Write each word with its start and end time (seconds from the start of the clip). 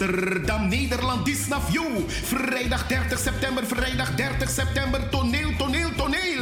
Amsterdam, 0.00 0.68
Nederland, 0.68 1.26
Disney 1.26 1.58
View. 1.68 2.08
Vrijdag 2.08 2.86
30 2.86 3.18
september, 3.18 3.66
vrijdag 3.66 4.14
30 4.16 4.48
september, 4.48 5.08
toneel, 5.08 5.56
toneel, 5.58 5.94
toneel. 5.96 6.39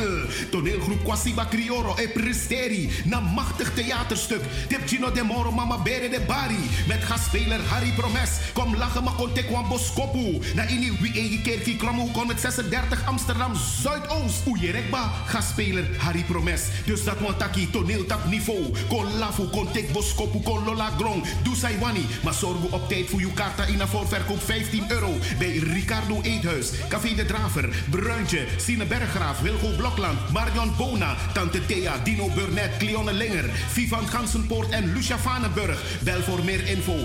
Toneelgroep 0.50 1.04
Kwasiba 1.04 1.46
Crioro 1.46 1.94
e 1.96 2.08
Presteri. 2.08 2.90
Na 3.04 3.20
machtig 3.20 3.74
theaterstuk. 3.74 4.42
Tipchino 4.68 5.10
de 5.10 5.22
Moro 5.22 5.50
Mama 5.50 5.78
Bere 5.78 6.08
de 6.08 6.20
Bari. 6.20 6.70
Met 6.86 7.04
gastspeler 7.04 7.60
Harry 7.68 7.92
Promes. 7.92 8.30
Kom 8.52 8.76
lachen 8.76 9.04
maar 9.04 9.14
kon 9.14 9.32
tekwan 9.32 9.68
boskopu. 9.68 10.40
Na 10.54 10.68
ini 10.68 10.92
wie 11.00 11.12
egi 11.12 11.42
kerkie 11.42 11.76
kromo 11.76 12.08
kon 12.12 12.26
met 12.26 12.40
36 12.40 13.06
Amsterdam 13.06 13.54
Zuidoost. 13.54 14.46
Oejerekba. 14.46 15.12
Gastspeler 15.26 15.88
Harry 15.98 16.22
Promes. 16.22 16.62
Dus 16.84 17.04
dat 17.04 17.18
want 17.20 17.38
taki 17.38 17.70
toneeltap 17.70 18.24
niveau. 18.24 18.72
Kon 18.88 19.18
lafu, 19.18 19.44
kon 19.44 19.72
tek 19.72 19.92
boskopu, 19.92 20.40
kon 20.42 20.64
lola 20.64 20.90
grong. 20.98 21.24
Doe 21.42 21.56
wani. 21.80 22.06
Maar 22.24 22.34
zorg 22.34 22.56
op 22.70 22.88
tijd 22.88 23.08
voor 23.08 23.20
uw 23.20 23.32
kaarta 23.34 23.64
in 23.64 23.80
voorverkoop 23.86 24.42
15 24.42 24.84
euro. 24.88 25.12
Bij 25.38 25.56
Ricardo 25.56 26.20
Eethuis. 26.22 26.70
Café 26.88 27.14
de 27.14 27.24
Draver. 27.24 27.68
Bruintje. 27.90 28.46
Sine 28.56 28.84
Berggraaf. 28.84 29.40
Wilgo 29.40 29.68
Blokland. 29.76 30.27
Marion 30.32 30.72
Bona. 30.76 31.16
Tante 31.32 31.66
Thea. 31.66 31.98
Dino 32.04 32.28
Burnett. 32.28 32.76
Cleone 32.78 33.12
Linger. 33.12 33.50
Vivan 33.72 34.06
Gansenpoort 34.08 34.70
en 34.70 34.92
Lucia 34.92 35.18
Vanenburg. 35.18 35.82
Bel 36.02 36.22
voor 36.22 36.44
meer 36.44 36.66
info 36.66 36.96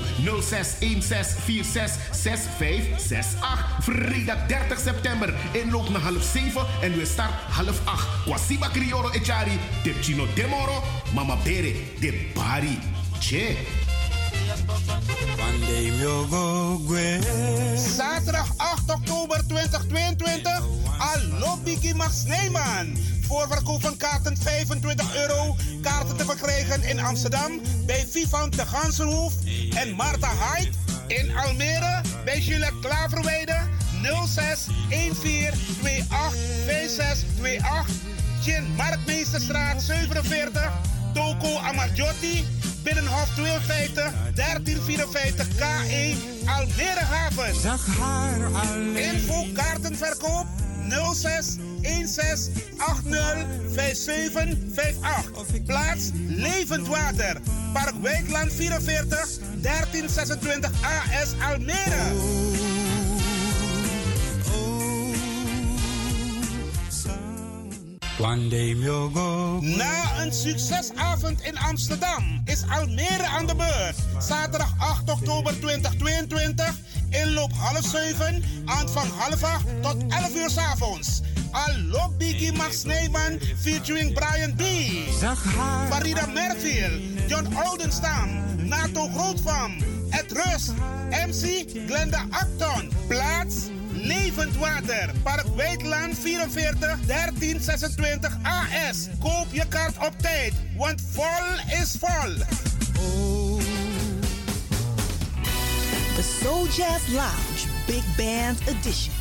06 0.42 0.80
1646 0.80 1.98
6568. 2.12 3.78
Vrijdag 3.80 4.48
30 4.48 4.80
september. 4.80 5.34
Inloop 5.52 5.90
naar 5.90 6.02
half 6.02 6.24
7 6.34 6.66
en 6.82 6.98
we 6.98 7.06
start 7.06 7.32
half 7.50 7.80
8. 7.86 8.08
Kwasiba 8.26 8.68
Crioro 8.68 9.10
Echari. 9.10 9.60
Tipchino 9.84 10.26
Demoro. 10.36 10.84
Mama 11.14 11.36
Bere. 11.44 11.74
De 12.00 12.32
Bari. 12.34 12.80
Che. 13.20 13.83
Zaterdag 17.96 18.54
8 18.58 18.90
oktober 18.90 19.48
2022. 19.48 20.62
Allo 20.98 21.58
Biki 21.64 21.94
Max 21.94 22.24
Neyman. 22.24 22.98
Voorverkoop 23.28 23.82
van 23.82 23.98
kaarten 23.98 24.38
25 24.38 25.16
euro. 25.16 25.56
Kaarten 25.82 26.18
te 26.18 26.26
verkrijgen 26.26 26.84
in 26.84 27.00
Amsterdam 27.00 27.62
bij 27.86 28.06
Vivant 28.12 28.56
de 28.56 28.66
Gansenhoef 28.66 29.34
en 29.74 29.92
Marta 29.96 30.30
Hyde. 30.30 30.72
In 31.08 31.38
Almere 31.38 32.02
bij 32.26 32.40
Juliette 32.40 32.80
Klaverweide 32.82 33.58
06 34.26 34.68
14 34.90 35.50
28 36.10 36.34
5628. 36.66 37.86
Chin 38.42 38.74
Marktmeesterstraat 38.76 39.82
47. 39.82 40.72
Toko 41.14 41.58
Amarjotti. 41.58 42.63
Binnenhof 42.84 43.30
52 43.36 44.12
1354 44.36 45.46
K1 45.58 46.18
Almere 46.46 47.04
Haven. 47.04 47.56
Zag 47.56 47.86
haar 48.00 48.46
alleen. 48.54 48.96
Info 48.96 49.46
kaartenverkoop 49.54 50.46
06 51.14 51.58
16 51.82 52.54
80 52.78 53.46
5758. 53.76 55.64
Plaats 55.66 56.10
Levend 56.28 56.88
Water. 56.88 57.38
Park 57.74 57.94
Wijkland 58.02 58.54
44 58.54 59.28
1326 59.62 60.70
AS 60.82 61.34
Almere. 61.40 62.63
Na 69.62 70.22
een 70.22 70.34
succesavond 70.34 71.42
in 71.42 71.58
Amsterdam 71.58 72.42
is 72.46 72.64
Almere 72.70 73.26
aan 73.26 73.46
de 73.46 73.56
beurt. 73.56 73.96
Zaterdag 74.20 74.74
8 74.78 75.10
oktober 75.12 75.60
2022. 75.60 76.76
Inloop 77.10 77.52
half 77.54 77.86
7, 77.86 78.44
aanvang 78.66 79.12
half 79.18 79.44
8 79.44 79.64
tot 79.82 79.96
11 80.08 80.36
uur 80.36 80.50
s 80.50 80.58
avonds. 80.58 81.22
Allo 81.52 82.14
Biggie 82.18 82.54
Max 82.54 82.84
Neyman 82.84 83.40
featuring 83.62 84.14
Brian 84.14 84.56
B. 84.56 84.62
Farida 85.90 86.26
Merfield, 86.34 87.02
John 87.28 87.48
Oldenstam, 87.66 88.30
Nato 88.58 89.08
Grootvam, 89.08 89.76
Ed 90.10 90.32
Rust, 90.32 90.74
MC 91.10 91.66
Glenda 91.88 92.26
Acton. 92.30 92.92
Plaats 93.08 93.56
Levend 94.04 94.56
Water, 94.58 95.12
Park 95.24 95.46
Weidland 95.56 96.18
44 96.18 96.98
1326 97.06 98.32
AS. 98.44 99.08
Koop 99.20 99.48
je 99.52 99.68
kaart 99.68 99.98
op 99.98 100.14
tijd, 100.22 100.54
want 100.78 101.02
vol 101.12 101.80
is 101.82 101.96
vol. 102.00 102.34
The 106.16 106.24
Soul 106.42 106.66
Jazz 106.66 107.08
Lounge 107.08 107.64
Big 107.86 108.04
Band 108.18 108.60
Edition. 108.68 109.14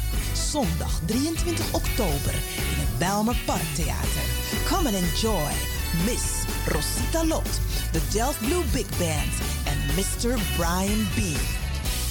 Zondag 0.50 1.00
23 1.06 1.72
oktober 1.72 2.34
in 2.56 2.78
het 2.78 2.98
Belmer 2.98 3.36
Parktheater. 3.44 4.26
Come 4.66 4.88
and 4.88 4.96
enjoy 4.96 5.50
Miss 6.04 6.24
Rosita 6.66 7.24
Lot, 7.24 7.60
the 7.92 8.00
Delft 8.12 8.38
Blue 8.38 8.64
Big 8.72 8.88
Band 8.98 9.32
en 9.64 9.78
Mr. 9.94 10.38
Brian 10.56 11.06
B. 11.14 11.18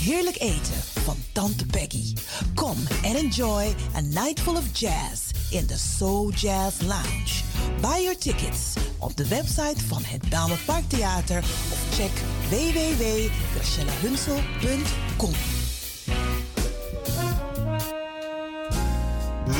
Heerlijk 0.04 0.40
eten 0.40 0.91
van 1.12 1.24
Tante 1.34 1.66
Peggy. 1.66 2.14
Come 2.56 2.80
and 3.04 3.18
enjoy 3.18 3.76
a 3.96 4.02
night 4.02 4.40
full 4.40 4.58
of 4.58 4.74
jazz 4.74 5.34
in 5.52 5.68
the 5.68 5.78
Soul 5.78 6.32
Jazz 6.32 6.82
Lounge. 6.82 7.44
Buy 7.82 8.00
your 8.02 8.18
tickets 8.18 8.74
op 9.00 9.18
de 9.18 9.28
website 9.28 9.86
van 9.88 10.04
het 10.04 10.30
Belmer 10.30 10.60
Parktheater 10.66 11.44
of 11.72 11.80
check 11.96 12.12
www.gracielahunsel.com. 12.50 15.34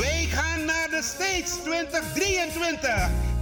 Wij 0.00 0.26
gaan 0.30 0.64
naar 0.64 0.88
de 0.90 1.02
States 1.02 1.50
2023. 1.62 3.31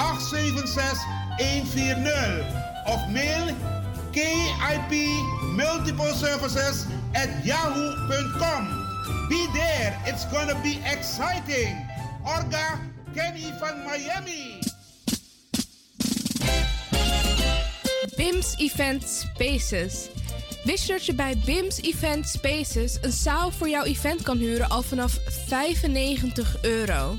876 0.00 0.98
140 1.38 2.44
of 2.86 2.98
mail 3.12 3.54
KIP 4.12 4.92
Multiple 5.52 6.12
Services 6.14 6.86
at 7.14 7.44
yahoo.com. 7.44 8.62
Be 9.28 9.46
there, 9.52 10.00
it's 10.06 10.24
gonna 10.32 10.58
be 10.62 10.80
exciting. 10.86 11.76
Orga 12.24 12.80
Kenny 13.14 13.52
van 13.60 13.84
Miami. 13.84 14.58
BIMS 18.16 18.54
Event 18.56 19.02
Spaces. 19.08 20.08
Wist 20.64 20.88
dat 20.88 21.06
je 21.06 21.14
bij 21.14 21.36
BIMS 21.44 21.80
Event 21.80 22.28
Spaces 22.28 22.98
een 23.00 23.12
zaal 23.12 23.50
voor 23.50 23.68
jouw 23.68 23.84
event 23.84 24.22
kan 24.22 24.38
huren 24.38 24.68
al 24.68 24.82
vanaf 24.82 25.18
95 25.26 26.56
euro? 26.62 27.18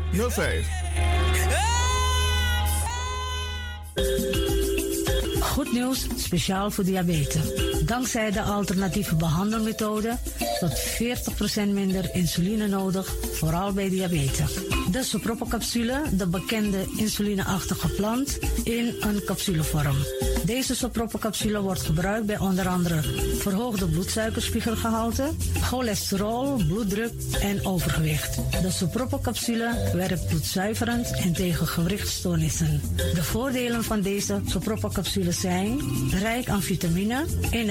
5305. 0.11 0.67
Goed 5.41 5.71
nieuws, 5.71 6.07
speciaal 6.15 6.71
voor 6.71 6.83
diabetes. 6.83 7.70
Dankzij 7.85 8.31
de 8.31 8.41
alternatieve 8.41 9.15
behandelmethode 9.15 10.17
tot 10.59 10.79
40% 10.79 11.67
minder 11.73 12.09
insuline 12.13 12.67
nodig, 12.67 13.15
vooral 13.31 13.73
bij 13.73 13.89
diabetes. 13.89 14.53
De 14.91 15.03
soproppencapsule, 15.03 16.01
de 16.11 16.27
bekende 16.27 16.85
insulineachtige 16.97 17.87
plant, 17.87 18.39
in 18.63 18.95
een 18.99 19.21
capsulevorm. 19.25 19.95
Deze 20.45 20.75
soproppencapsule 20.75 21.61
wordt 21.61 21.81
gebruikt 21.81 22.25
bij 22.25 22.39
onder 22.39 22.67
andere 22.67 23.01
verhoogde 23.37 23.87
bloedsuikerspiegelgehalte, 23.87 25.29
cholesterol, 25.61 26.55
bloeddruk 26.67 27.13
en 27.41 27.65
overgewicht. 27.65 28.35
De 28.61 28.71
soproppencapsule 28.71 29.91
werkt 29.93 30.27
bloedzuiverend 30.27 31.11
en 31.11 31.33
tegen 31.33 31.67
gewrichtstoornissen. 31.67 32.81
De 32.95 33.23
voordelen 33.23 33.83
van 33.83 34.01
deze 34.01 34.41
soproppencapsule 34.45 35.31
zijn 35.31 35.79
rijk 36.11 36.49
aan 36.49 36.61
vitamine, 36.61 37.25
energie 37.51 37.70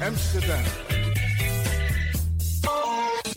Amsterdam. 0.00 0.64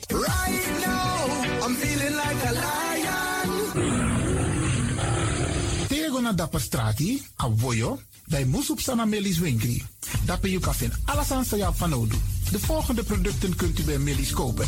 Right 0.10 0.66
now, 0.86 1.66
I'm 1.66 1.76
feeling 1.76 2.16
like 2.16 2.42
a 2.46 2.54
lion. 2.54 3.50
Tego 5.88 6.22
na 6.22 6.34
dapper 6.34 6.62
strati, 6.62 7.26
a 7.36 7.50
voyo, 7.56 8.00
bij 8.26 8.46
Moesop 8.46 8.80
Sana 8.80 9.06
Melis 9.06 9.40
Winkri. 9.40 9.84
Dapper 10.26 10.50
you 10.50 10.62
kan 10.62 10.74
alles 11.06 11.32
aan 11.32 11.46
sa. 11.46 11.74
De 12.52 12.60
volgende 12.60 13.04
producten 13.04 13.56
kunt 13.56 13.80
u 13.80 13.84
bij 13.84 13.98
Millie's 13.98 14.32
kopen. 14.32 14.68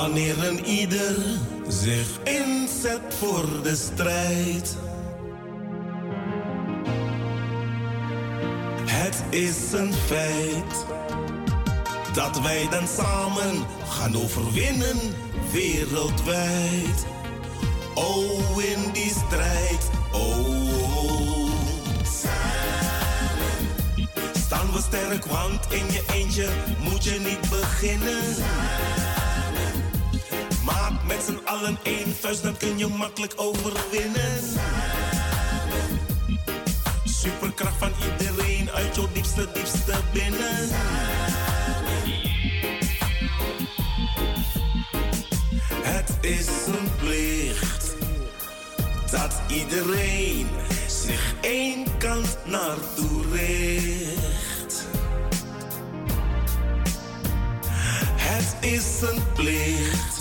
Wanneer 0.00 0.44
een 0.44 0.64
ieder 0.64 1.16
zich 1.68 2.08
inzet 2.24 3.00
voor 3.18 3.44
de 3.62 3.76
strijd. 3.76 4.76
Het 8.84 9.22
is 9.30 9.72
een 9.72 9.92
feit 9.92 10.86
dat 12.14 12.40
wij 12.40 12.68
dan 12.70 12.86
samen 12.88 13.66
gaan 13.88 14.16
overwinnen 14.16 14.96
wereldwijd. 15.52 17.06
Oh, 17.94 18.64
in 18.64 18.92
die 18.92 19.12
strijd, 19.26 19.90
oh. 20.12 21.50
Samen 22.20 23.20
staan 24.38 24.72
we 24.72 24.80
sterk, 24.80 25.24
want 25.24 25.66
in 25.70 25.92
je 25.92 26.02
eentje 26.12 26.48
moet 26.80 27.04
je 27.04 27.20
niet 27.20 27.50
beginnen. 27.50 28.24
Met 31.10 31.22
z'n 31.26 31.40
allen 31.44 31.78
één 31.82 32.14
vuist, 32.20 32.42
dan 32.42 32.56
kun 32.56 32.78
je 32.78 32.86
makkelijk 32.86 33.32
overwinnen. 33.36 34.42
Samen 34.54 35.00
superkracht 37.22 37.76
van 37.78 37.92
iedereen 38.10 38.70
uit 38.70 38.94
jouw 38.94 39.08
diepste, 39.12 39.48
diepste 39.52 39.94
binnen. 40.12 40.68
Het 45.82 46.10
is 46.20 46.46
een 46.66 46.88
plicht 46.98 47.94
dat 49.10 49.40
iedereen 49.48 50.48
zich 50.88 51.34
één 51.40 51.84
kant 51.98 52.38
naartoe 52.44 53.22
richt. 53.32 54.86
Het 58.16 58.56
is 58.60 59.02
een 59.02 59.22
plicht 59.34 60.19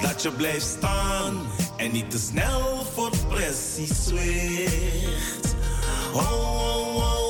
dat 0.00 0.22
je 0.22 0.30
blijft 0.30 0.66
staan 0.66 1.46
en 1.76 1.92
niet 1.92 2.10
te 2.10 2.18
snel 2.18 2.84
voor 2.94 3.10
pressie 3.28 3.94
zwicht. 3.94 5.54
Oh, 6.14 6.32
oh, 6.32 6.96
oh. 6.96 7.27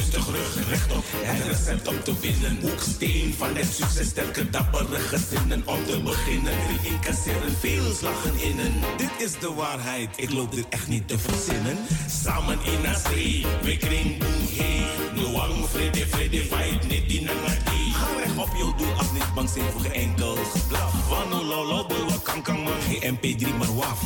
Strijd 0.00 0.26
lustig, 0.26 0.34
rug 0.34 0.68
rechtop. 0.68 1.04
Het 1.12 1.46
recept 1.46 1.88
om 1.88 2.02
te 2.02 2.12
winnen. 2.20 2.58
Hoeksteen 2.60 3.34
van 3.38 3.56
het 3.56 3.66
succes, 3.74 4.08
sterke, 4.08 4.50
dappere 4.50 4.98
gezinnen. 4.98 5.62
Om 5.64 5.84
te 5.84 6.00
beginnen, 6.02 6.52
drie 6.66 6.92
incasseren, 6.92 7.52
veel 7.60 7.94
slagen 7.94 8.40
innen. 8.40 8.72
Dit 8.96 9.10
is 9.18 9.38
de 9.38 9.52
waarheid, 9.52 10.10
ik 10.16 10.32
loop 10.32 10.54
dit 10.54 10.66
echt 10.68 10.88
niet 10.88 11.08
te 11.08 11.18
verzinnen. 11.18 11.76
Samen 12.22 12.58
in 12.64 12.94
zee, 13.08 13.46
we 13.62 13.76
kring 13.76 14.18
boom 14.18 14.46
hey. 14.56 14.84
Nuang, 15.14 15.68
vrede, 15.68 16.06
vrede, 16.06 16.40
fight, 16.40 16.88
niet 16.88 17.08
die 17.08 17.22
nangadi. 17.22 17.92
Ga 17.92 18.06
recht 18.18 18.36
op 18.36 18.56
je 18.56 18.72
doel, 18.76 18.92
als 18.98 19.12
niet 19.12 19.34
bang 19.34 19.48
zijn 19.48 19.70
voor 19.72 19.90
enkel 19.90 20.34
geblaf. 20.34 21.08
Wano, 21.08 21.86
bulwa, 21.86 22.14
kan, 22.22 22.42
kan, 22.42 22.60
man. 22.60 22.72
Geen 22.88 23.18
MP3, 23.18 23.56
maar 23.58 23.76
waf. 23.76 24.00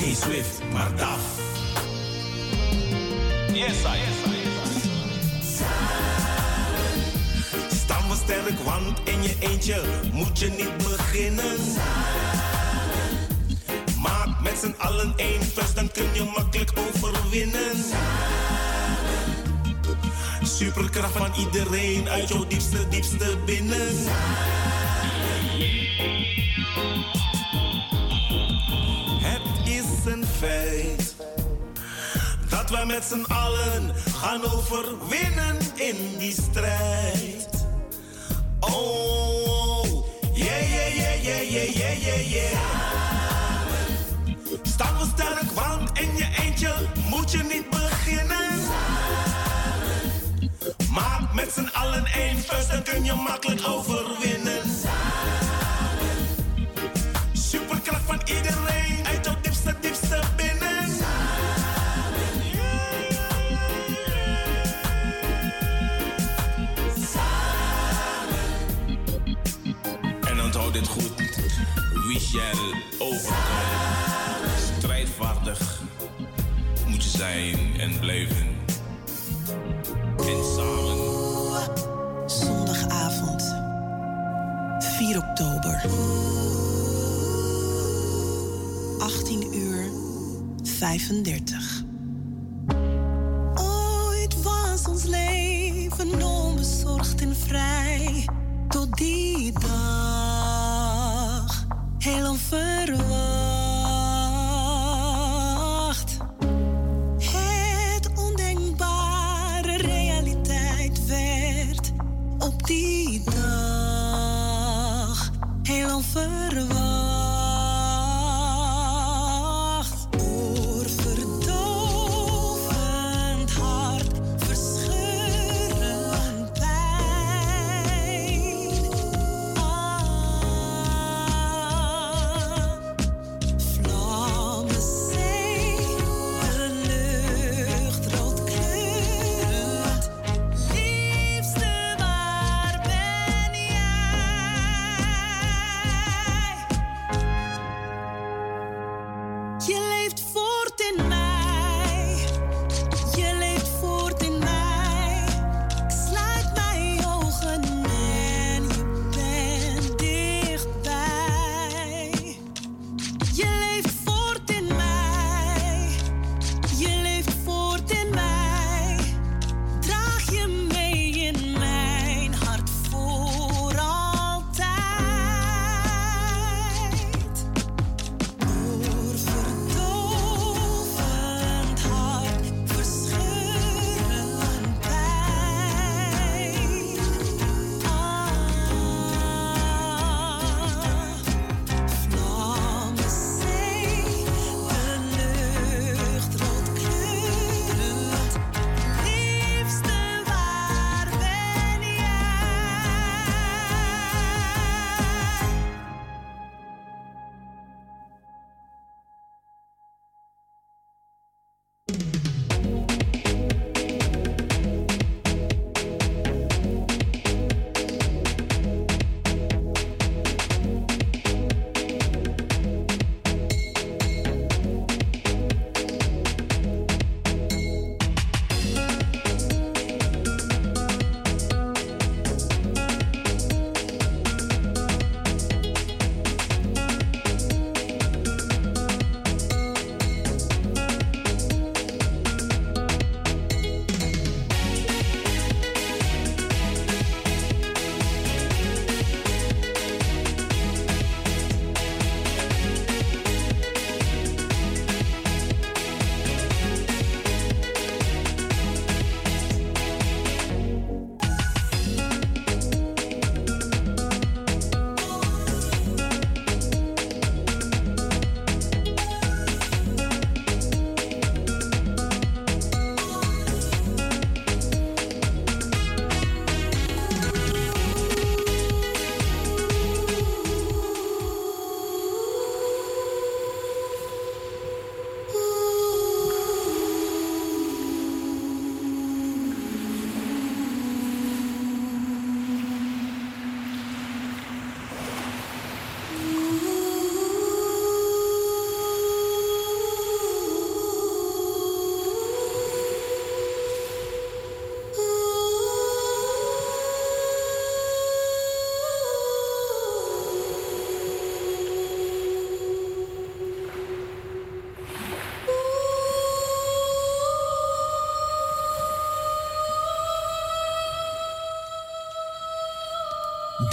Geen 0.00 0.16
Swift, 0.16 0.60
maar 0.72 0.96
DAF. 0.96 1.20
Yes, 3.52 3.84
I, 3.84 3.96
yes, 3.96 4.32
I, 4.32 4.35
Samen 5.58 7.26
staan 7.76 8.08
we 8.08 8.14
sterk, 8.24 8.58
want 8.64 9.00
in 9.04 9.22
je 9.22 9.36
eentje 9.40 9.82
moet 10.12 10.38
je 10.38 10.48
niet 10.48 10.76
beginnen. 10.76 11.58
Samen 11.74 12.36
maak 14.02 14.40
met 14.40 14.58
z'n 14.58 14.74
allen 14.78 15.12
één 15.16 15.42
vuist, 15.42 15.74
dan 15.74 15.90
kun 15.92 16.14
je 16.14 16.24
makkelijk 16.36 16.72
overwinnen. 16.78 17.76
Samen 17.90 18.56
superkracht 20.56 21.12
van 21.12 21.32
iedereen 21.38 22.08
uit 22.08 22.28
jouw 22.28 22.46
diepste, 22.46 22.88
diepste 22.88 23.36
binnen. 23.46 23.94
Het 29.22 29.68
is 29.68 30.12
een 30.12 30.24
feit 30.38 31.14
dat 32.56 32.70
wij 32.70 32.86
met 32.86 33.04
z'n 33.04 33.24
allen 33.32 33.92
gaan 34.14 34.44
overwinnen 34.44 35.56
in 35.74 35.96
die 36.18 36.32
strijd. 36.32 37.66
Oh, 38.60 40.06
yeah, 40.32 40.70
yeah, 40.70 40.96
yeah, 40.96 41.22
yeah, 41.22 41.50
yeah, 41.50 41.74
yeah, 41.74 42.02
yeah, 42.02 42.30
yeah. 42.30 42.58
Staan 44.62 44.98
we 44.98 45.04
sterk, 45.14 45.50
want 45.54 45.98
in 45.98 46.16
je 46.16 46.28
eentje 46.42 46.74
moet 47.10 47.30
je 47.30 47.42
niet 47.42 47.70
beginnen. 47.70 48.58
Maak 50.90 51.34
met 51.34 51.52
z'n 51.52 51.70
allen 51.72 52.06
één 52.06 52.38
vuist, 52.42 52.70
dan 52.70 52.82
kun 52.82 53.04
je 53.04 53.14
makkelijk 53.14 53.66
overwinnen. 53.68 54.05
Shall 72.36 72.74
overkomen. 72.98 74.50
Strijdvaardig 74.78 75.82
moet 76.86 77.02
je 77.02 77.08
zijn 77.08 77.80
en 77.80 77.98
blijven. 77.98 78.46
En 80.18 80.44
samen. 80.56 81.70
Zondagavond, 82.26 83.42
4 84.98 85.16
oktober. 85.16 85.84
18 88.98 89.54
uur 89.54 89.90
35. 90.62 91.75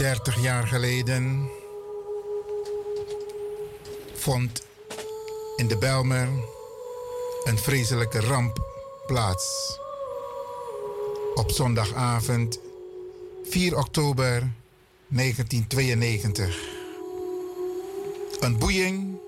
30 0.03 0.41
jaar 0.41 0.67
geleden 0.67 1.49
vond 4.13 4.65
in 5.55 5.67
de 5.67 5.77
Belmer 5.77 6.27
een 7.43 7.57
vreselijke 7.57 8.19
ramp 8.19 8.65
plaats. 9.05 9.77
Op 11.35 11.51
zondagavond 11.51 12.59
4 13.43 13.77
oktober 13.77 14.51
1992. 15.07 16.59
Een 18.39 18.57
Boeing 18.57 19.19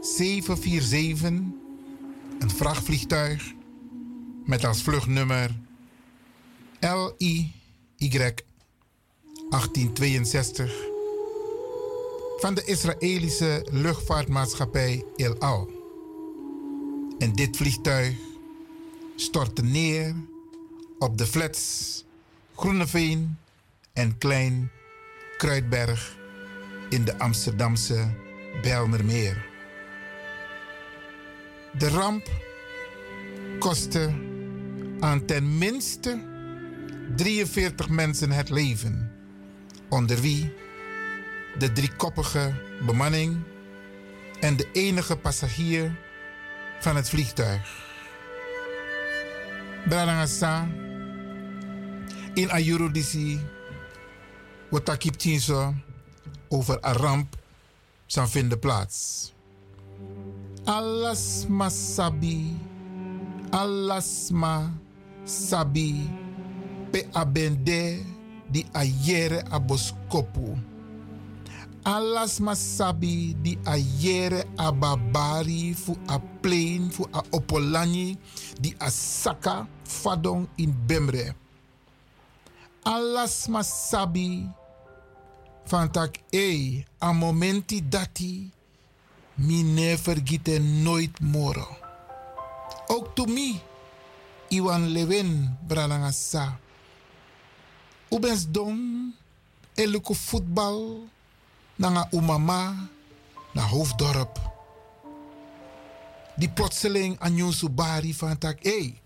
747, 0.00 1.30
een 2.38 2.50
vrachtvliegtuig 2.50 3.52
met 4.44 4.64
als 4.64 4.82
vluchtnummer 4.82 5.50
LIY 6.80 7.52
1862 9.50 10.72
van 12.38 12.54
de 12.54 12.64
Israëlische 12.64 13.66
luchtvaartmaatschappij 13.70 15.04
El 15.16 15.38
Al. 15.38 15.70
En 17.18 17.32
dit 17.32 17.56
vliegtuig 17.56 18.16
stortte 19.16 19.62
neer 19.62 20.14
op 20.98 21.18
de 21.18 21.26
flats 21.26 22.04
Groeneveen 22.56 23.38
en 23.92 24.18
Klein 24.18 24.70
Kruidberg 25.36 26.16
in 26.88 27.04
de 27.04 27.18
Amsterdamse 27.18 28.08
Bijlmermeer. 28.62 29.46
De 31.78 31.88
ramp 31.88 32.28
kostte 33.58 34.14
aan 35.00 35.24
ten 35.24 35.58
minste 35.58 36.28
43 37.16 37.88
mensen 37.88 38.30
het 38.30 38.48
leven, 38.48 39.09
onder 39.90 40.20
wie 40.20 40.52
de 41.58 41.72
driekoppige 41.72 42.52
bemanning 42.86 43.42
en 44.40 44.56
de 44.56 44.68
enige 44.72 45.16
passagier 45.16 45.98
van 46.80 46.96
het 46.96 47.08
vliegtuig. 47.08 47.88
Branagasa 49.88 50.68
in 52.34 52.50
Ayurudisi, 52.50 53.40
wat 54.68 55.00
Tinso 55.18 55.74
over 56.48 56.78
een 56.80 56.92
ramp 56.92 57.36
zou 58.06 58.28
vinden 58.28 58.58
plaats. 58.58 59.32
Alas 60.64 61.46
sabi, 61.68 62.56
alas 63.50 64.30
ma 64.30 64.72
sabi, 65.24 66.10
pe 66.90 67.06
abende 67.12 67.98
di 68.50 68.66
ayere 68.74 69.42
aboskopu. 69.50 70.58
Alas 71.84 72.40
masabi 72.44 73.32
di 73.40 73.56
ayere 73.64 74.44
ababari 74.58 75.72
fu 75.72 75.96
a 76.06 76.20
plain 76.20 76.90
fu 76.90 77.08
a 77.08 77.24
opolani 77.32 78.18
di 78.60 78.74
asaka 78.78 79.64
fadong 79.84 80.44
in 80.60 80.74
Bemre. 80.86 81.34
Alas 82.84 83.48
masabi 83.48 84.44
van 85.64 85.88
tak 85.88 86.20
e 86.28 86.84
a 86.98 87.12
momenti 87.12 87.80
dati 87.80 88.50
mi 89.40 89.62
ne 89.62 89.96
vergeten 89.96 90.82
nooit 90.82 91.20
moro. 91.20 91.78
Ook 92.88 93.14
to 93.14 93.24
mi, 93.26 93.56
Iwan 94.48 94.92
Lewin 94.92 95.56
Branangasa. 95.66 96.58
Ubens 98.10 98.46
don, 98.50 99.14
eluku 99.74 100.14
voetbal, 100.14 101.06
nanga 101.78 102.08
umama, 102.10 102.74
na 103.54 103.62
hoofddorp. 103.62 104.38
Die 106.34 106.48
plotseling 106.48 107.14
aan 107.18 107.52
Subari 107.52 108.14
van 108.14 108.38
tak, 108.38 108.62
hey, 108.62 108.98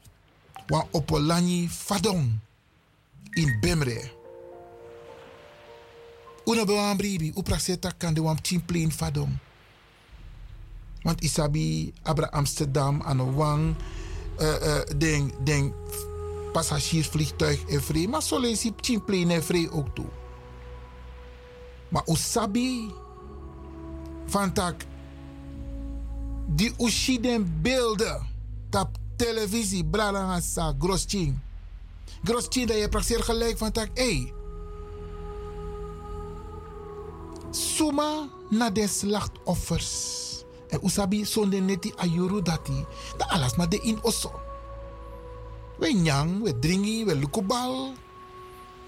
wa 0.67 0.87
opolani 0.91 1.69
fadong 1.69 2.41
in 3.35 3.61
Bemre. 3.61 4.11
Una 6.45 6.65
bewaan 6.65 6.97
bribi, 6.97 7.33
upraseta 7.35 7.93
kan 7.97 8.15
de 8.15 8.21
wam 8.21 8.37
chimplein 8.41 8.93
fadong. 8.93 9.33
Want 11.03 11.21
isabi 11.21 11.93
abra 12.03 12.29
Amsterdam 12.33 13.03
aan 13.03 13.35
wang 13.35 13.77
uh, 14.41 14.61
uh, 14.61 14.85
ding, 14.97 15.33
ding 15.45 15.73
passagiersvliegtuig 16.55 17.67
en 17.67 17.83
vrij. 17.83 18.07
Maar 18.07 18.23
zo 18.23 18.39
lees 18.39 18.63
je 18.63 18.73
chimplein 18.81 19.31
en 19.31 19.43
vrij 19.43 19.71
ook 19.71 19.95
toe. 19.95 20.07
Maar 21.89 22.03
usabi 22.07 22.95
van 24.27 24.53
tak 24.53 24.85
die 26.47 26.75
ushiden 26.79 27.61
beelden 27.63 28.27
tap 28.71 28.97
televisie 29.17 29.85
bralanga 29.85 30.41
sa 30.41 30.75
grosching. 30.79 31.39
Grosching 32.25 32.67
dat 32.67 32.79
je 32.79 32.89
praktisch 32.89 33.25
gelijk 33.25 33.59
van 33.59 33.73
tak 33.73 33.89
hey. 33.95 34.33
Suma 37.51 38.29
na 38.51 38.71
de 38.71 38.89
slachtoffers. 38.89 40.23
En 40.69 40.81
usabi 40.83 41.25
sonde 41.25 41.61
neti 41.61 41.93
ayuru 41.97 42.43
dati. 42.43 42.85
Da 43.17 43.29
alas 43.29 43.57
maar 43.57 43.69
de 43.69 43.81
in 43.81 43.99
osso. 44.03 44.31
We 45.79 45.93
nyang, 45.93 46.43
we 46.43 46.59
dringi, 46.59 47.05
we 47.05 47.15
lukubal. 47.15 47.93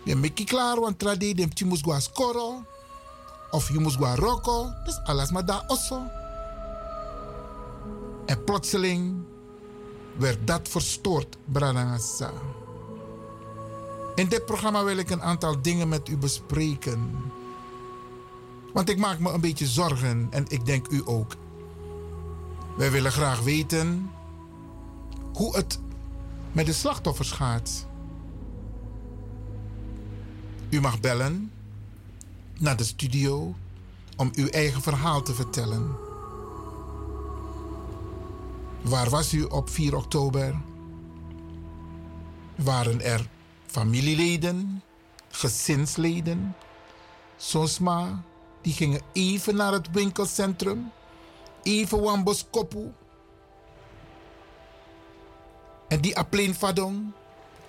We 0.03 0.15
meki 0.15 0.45
klaar, 0.45 0.81
want 0.81 0.99
trade 0.99 1.35
dem 1.35 1.51
gwa 1.83 2.01
skoro. 2.01 2.65
Of 3.51 3.69
je 3.69 3.79
moest 3.79 3.97
gaan 3.97 4.17
roken. 4.17 4.77
Dus 4.85 5.01
alles 5.05 5.31
maar 5.31 5.45
daar 5.45 5.65
osso. 5.67 6.03
En 8.27 8.45
plotseling 8.45 9.25
werd 10.17 10.47
dat 10.47 10.69
verstoord, 10.69 11.37
Branagasa. 11.45 12.33
In 14.15 14.29
dit 14.29 14.47
programma 14.47 14.85
wil 14.85 14.97
ik 14.97 15.11
een 15.11 15.23
aantal 15.23 15.63
dingen 15.63 15.89
met 15.89 16.09
u 16.09 16.17
bespreken. 16.17 17.11
Want 18.73 18.89
ik 18.89 18.99
maak 18.99 19.19
me 19.19 19.31
een 19.31 19.41
beetje 19.41 19.67
zorgen 19.67 20.27
en 20.31 20.45
ik 20.49 20.67
denk 20.67 20.89
u 20.89 21.03
ook. 21.05 21.37
Wij 22.77 22.91
willen 22.91 23.13
graag 23.13 23.41
weten 23.41 24.11
hoe 25.33 25.57
het 25.57 25.79
met 26.57 26.67
de 26.67 26.73
slachtoffers 26.73 27.31
gaat. 27.31 27.87
U 30.71 30.81
mag 30.81 31.01
bellen 31.01 31.53
naar 32.59 32.77
de 32.77 32.85
studio 32.85 33.55
om 34.17 34.31
uw 34.35 34.49
eigen 34.49 34.83
verhaal 34.83 35.23
te 35.23 35.35
vertellen. 35.35 35.97
Waar 38.83 39.11
was 39.11 39.33
u 39.33 39.43
op 39.43 39.71
4 39.71 39.97
oktober? 39.97 40.61
Waren 42.55 43.01
er 43.01 43.29
familieleden, 43.67 44.83
gezinsleden, 45.29 46.57
Sosma, 47.37 48.23
die 48.63 48.73
gingen 48.73 49.01
even 49.13 49.57
naar 49.57 49.73
het 49.73 49.91
winkelcentrum, 49.91 50.93
even 51.63 52.01
Wambos 52.01 52.47
Kopu. 52.51 52.93
En 55.89 56.01
die 56.01 56.17
Apleen 56.17 56.57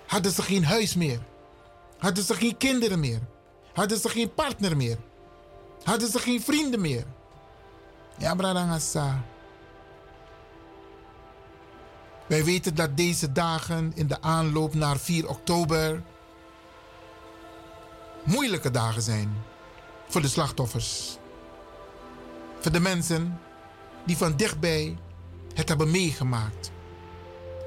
hadden 0.06 0.32
ze 0.32 0.42
geen 0.42 0.64
huis 0.64 0.94
meer, 0.94 1.20
hadden 1.98 2.24
ze 2.24 2.34
geen 2.34 2.56
kinderen 2.56 3.00
meer 3.00 3.20
Hadden 3.78 3.98
ze 3.98 4.08
geen 4.08 4.34
partner 4.34 4.76
meer. 4.76 4.98
Hadden 5.82 6.08
ze 6.08 6.18
geen 6.18 6.42
vrienden 6.42 6.80
meer. 6.80 7.04
Ja, 8.16 8.34
Bradangasa. 8.34 9.24
Wij 12.26 12.44
weten 12.44 12.74
dat 12.74 12.96
deze 12.96 13.32
dagen 13.32 13.92
in 13.94 14.06
de 14.06 14.22
aanloop 14.22 14.74
naar 14.74 14.98
4 14.98 15.28
oktober 15.28 16.02
moeilijke 18.22 18.70
dagen 18.70 19.02
zijn 19.02 19.42
voor 20.08 20.20
de 20.20 20.28
slachtoffers. 20.28 21.18
Voor 22.60 22.72
de 22.72 22.80
mensen 22.80 23.40
die 24.04 24.16
van 24.16 24.36
dichtbij 24.36 24.96
het 25.54 25.68
hebben 25.68 25.90
meegemaakt. 25.90 26.70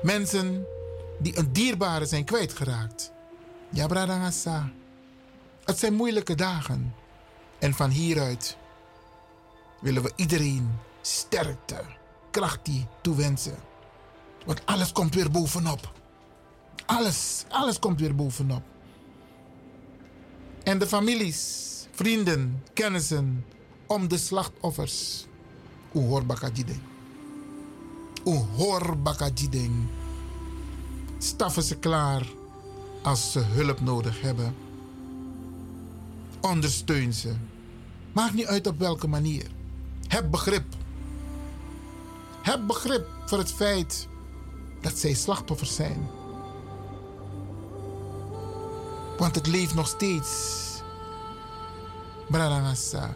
Mensen 0.02 0.66
die 1.20 1.38
een 1.38 1.54
dierbare 1.54 2.06
zijn 2.06 2.26
kwijtgeraakt. 2.26 3.12
Ja, 3.70 3.88
Bradangasa. 3.88 4.72
Het 5.64 5.80
zijn 5.80 5.94
moeilijke 5.94 6.36
dagen. 6.36 6.96
En 7.60 7.74
van 7.74 7.90
hieruit 7.90 8.58
willen 9.82 10.04
we 10.04 10.12
iedereen 10.16 10.72
sterkte, 11.02 11.82
kracht 12.32 12.70
toewensen. 13.02 13.56
Want 14.46 14.66
alles 14.66 14.92
komt 14.92 15.16
weer 15.16 15.32
bovenop. 15.32 15.92
Alles, 16.86 17.46
alles 17.50 17.80
komt 17.80 18.00
weer 18.00 18.16
bovenop. 18.16 18.64
En 20.64 20.80
de 20.80 20.88
families, 20.88 21.70
vrienden, 21.92 22.64
kennissen 22.74 23.46
om 23.88 24.08
de 24.08 24.18
slachtoffers. 24.18 25.26
Uhor 25.94 26.26
bakajideng. 28.24 28.58
Uhor 28.58 28.98
bakajideng. 28.98 29.88
Staffen 31.18 31.64
ze 31.64 31.76
klaar 31.76 32.28
als 33.02 33.32
ze 33.32 33.40
hulp 33.40 33.82
nodig 33.82 34.22
hebben. 34.22 34.56
Ondersteun 36.42 37.14
ze. 37.14 37.34
Maakt 38.12 38.34
niet 38.34 38.46
uit 38.46 38.68
op 38.68 38.80
welke 38.80 39.08
manier. 39.08 39.48
Heb 40.08 40.32
begrip. 40.32 40.76
Heb 42.42 42.68
begrip 42.68 43.08
voor 43.26 43.38
het 43.38 43.52
feit 43.52 44.08
dat 44.82 44.98
zij 44.98 45.14
slachtoffers 45.14 45.76
zijn. 45.76 46.10
Want 49.18 49.36
het 49.36 49.48
leeft 49.48 49.74
nog 49.74 49.88
steeds. 49.88 50.60
Brarangasa. 52.30 53.14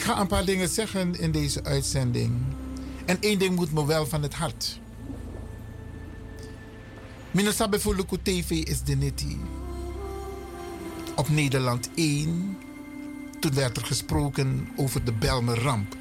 Ik 0.00 0.06
ga 0.06 0.20
een 0.20 0.26
paar 0.26 0.44
dingen 0.44 0.68
zeggen 0.68 1.14
in 1.14 1.30
deze 1.30 1.64
uitzending. 1.64 2.32
En 3.06 3.16
één 3.20 3.38
ding 3.38 3.56
moet 3.56 3.72
me 3.72 3.86
wel 3.86 4.06
van 4.06 4.22
het 4.22 4.34
hart. 4.34 4.80
Minasabe 7.30 7.80
Fuluku 7.80 8.16
TV 8.22 8.50
is 8.50 8.82
de 8.82 8.94
Nitty. 8.94 9.36
Op 11.16 11.28
Nederland 11.28 11.90
1. 11.94 12.58
Toen 13.40 13.54
werd 13.54 13.76
er 13.76 13.84
gesproken 13.84 14.68
over 14.76 15.04
de 15.04 15.12
Belmer-ramp. 15.12 15.96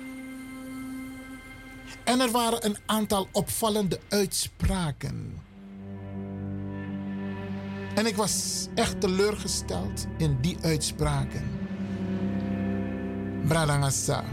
En 2.04 2.20
er 2.20 2.32
waren 2.32 2.66
een 2.66 2.78
aantal 2.86 3.28
opvallende 3.32 4.00
uitspraken. 4.10 5.42
En 7.96 8.06
ik 8.06 8.16
was 8.16 8.68
echt 8.76 9.02
teleurgesteld 9.02 10.08
in 10.18 10.38
die 10.42 10.58
uitspraken. 10.62 11.59
Bradangasa. 13.48 14.24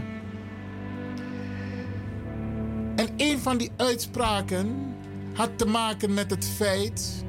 En 2.95 3.09
een 3.17 3.39
van 3.39 3.57
die 3.57 3.71
uitspraken 3.75 4.95
had 5.33 5.57
te 5.57 5.65
maken 5.65 6.13
met 6.13 6.29
het 6.29 6.45
feit 6.45 7.23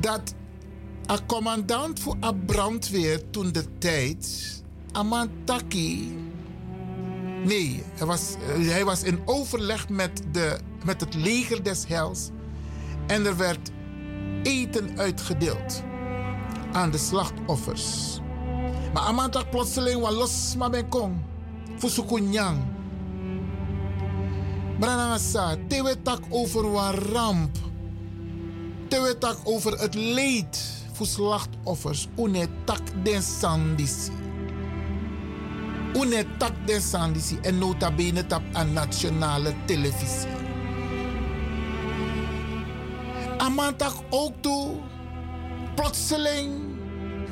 dat 0.00 0.34
een 1.06 1.26
commandant 1.26 2.00
voor 2.00 2.16
een 2.20 2.44
brandweer 2.44 3.30
toen 3.30 3.52
de 3.52 3.78
tijd, 3.78 4.54
Amantaki, 4.92 6.16
nee, 7.44 7.82
hij 7.94 8.06
was, 8.06 8.34
was 8.84 9.02
in 9.02 9.20
overleg 9.24 9.88
met, 9.88 10.22
de, 10.32 10.58
met 10.84 11.00
het 11.00 11.14
leger 11.14 11.62
des 11.62 11.86
hels 11.86 12.30
en 13.06 13.26
er 13.26 13.36
werd 13.36 13.70
eten 14.42 14.98
uitgedeeld 14.98 15.82
aan 16.72 16.90
de 16.90 16.98
slachtoffers. 16.98 18.20
Maar 18.92 19.02
amantak 19.02 19.50
plotseling 19.50 20.00
wa 20.00 20.10
los 20.10 20.54
ma 20.56 20.68
ben 20.68 20.88
kong. 20.88 21.14
Fusuku 21.78 22.18
nyang. 22.18 22.58
Branangasa, 24.78 25.56
tak 26.02 26.20
over 26.30 26.70
wa 26.70 26.90
ramp. 26.90 27.56
Tewe 28.88 29.18
tak 29.18 29.36
over 29.44 29.78
het 29.80 29.94
leed 29.94 30.54
voor 30.92 31.06
slachtoffers. 31.06 32.08
Une 32.16 32.48
tak 32.64 32.80
den 33.02 33.22
sandisi. 33.22 34.12
Une 35.94 36.24
tak 36.38 36.52
den 36.66 36.80
sandisi. 36.80 37.38
En 37.42 37.58
nota 37.58 37.90
bene 37.90 38.26
tap 38.26 38.42
aan 38.52 38.72
nationale 38.72 39.54
televisie. 39.66 40.30
Amantak 43.38 43.94
ook 44.10 44.32
toe. 44.40 44.74
Plotseling 45.74 46.67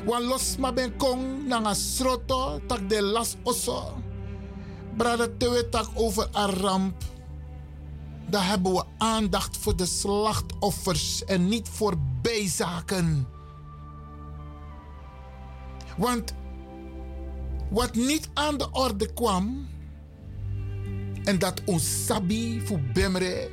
Wan 0.07 0.23
los 0.23 0.55
ma 0.57 0.71
ben 0.71 0.95
kong 0.95 1.47
nanga 1.51 1.73
sroto 1.75 2.61
tak 2.67 2.87
de 2.89 3.01
las 3.01 3.35
oso. 3.43 3.99
Brada 4.95 5.27
tewe 5.37 5.69
tak 5.69 5.87
over 5.95 6.29
een 6.31 6.49
ramp. 6.49 7.03
Daar 8.29 8.47
hebben 8.47 8.73
we 8.73 8.83
aandacht 8.97 9.57
voor 9.57 9.75
de 9.75 9.85
slachtoffers 9.85 11.25
en 11.25 11.47
niet 11.47 11.69
voor 11.69 11.93
bijzaken. 12.21 13.27
Want 15.97 16.33
wat 17.69 17.95
niet 17.95 18.29
aan 18.33 18.57
de 18.57 18.71
orde 18.71 19.13
kwam, 19.13 19.67
en 21.23 21.39
dat 21.39 21.61
ons 21.65 22.05
sabi 22.05 22.61
voor 22.65 22.79
Bemre 22.93 23.49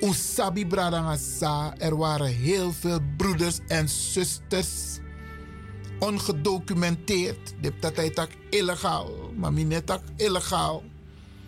Usabi 0.00 0.66
Bradangasa, 0.66 1.74
er 1.78 1.96
waren 1.96 2.26
heel 2.26 2.72
veel 2.72 3.00
broeders 3.16 3.58
en 3.66 3.88
zusters 3.88 4.98
ongedocumenteerd. 5.98 7.54
Dat 7.80 7.96
hij 7.96 8.12
illegaal, 8.50 9.10
maar 9.36 9.52
niet 9.52 10.00
illegaal. 10.16 10.82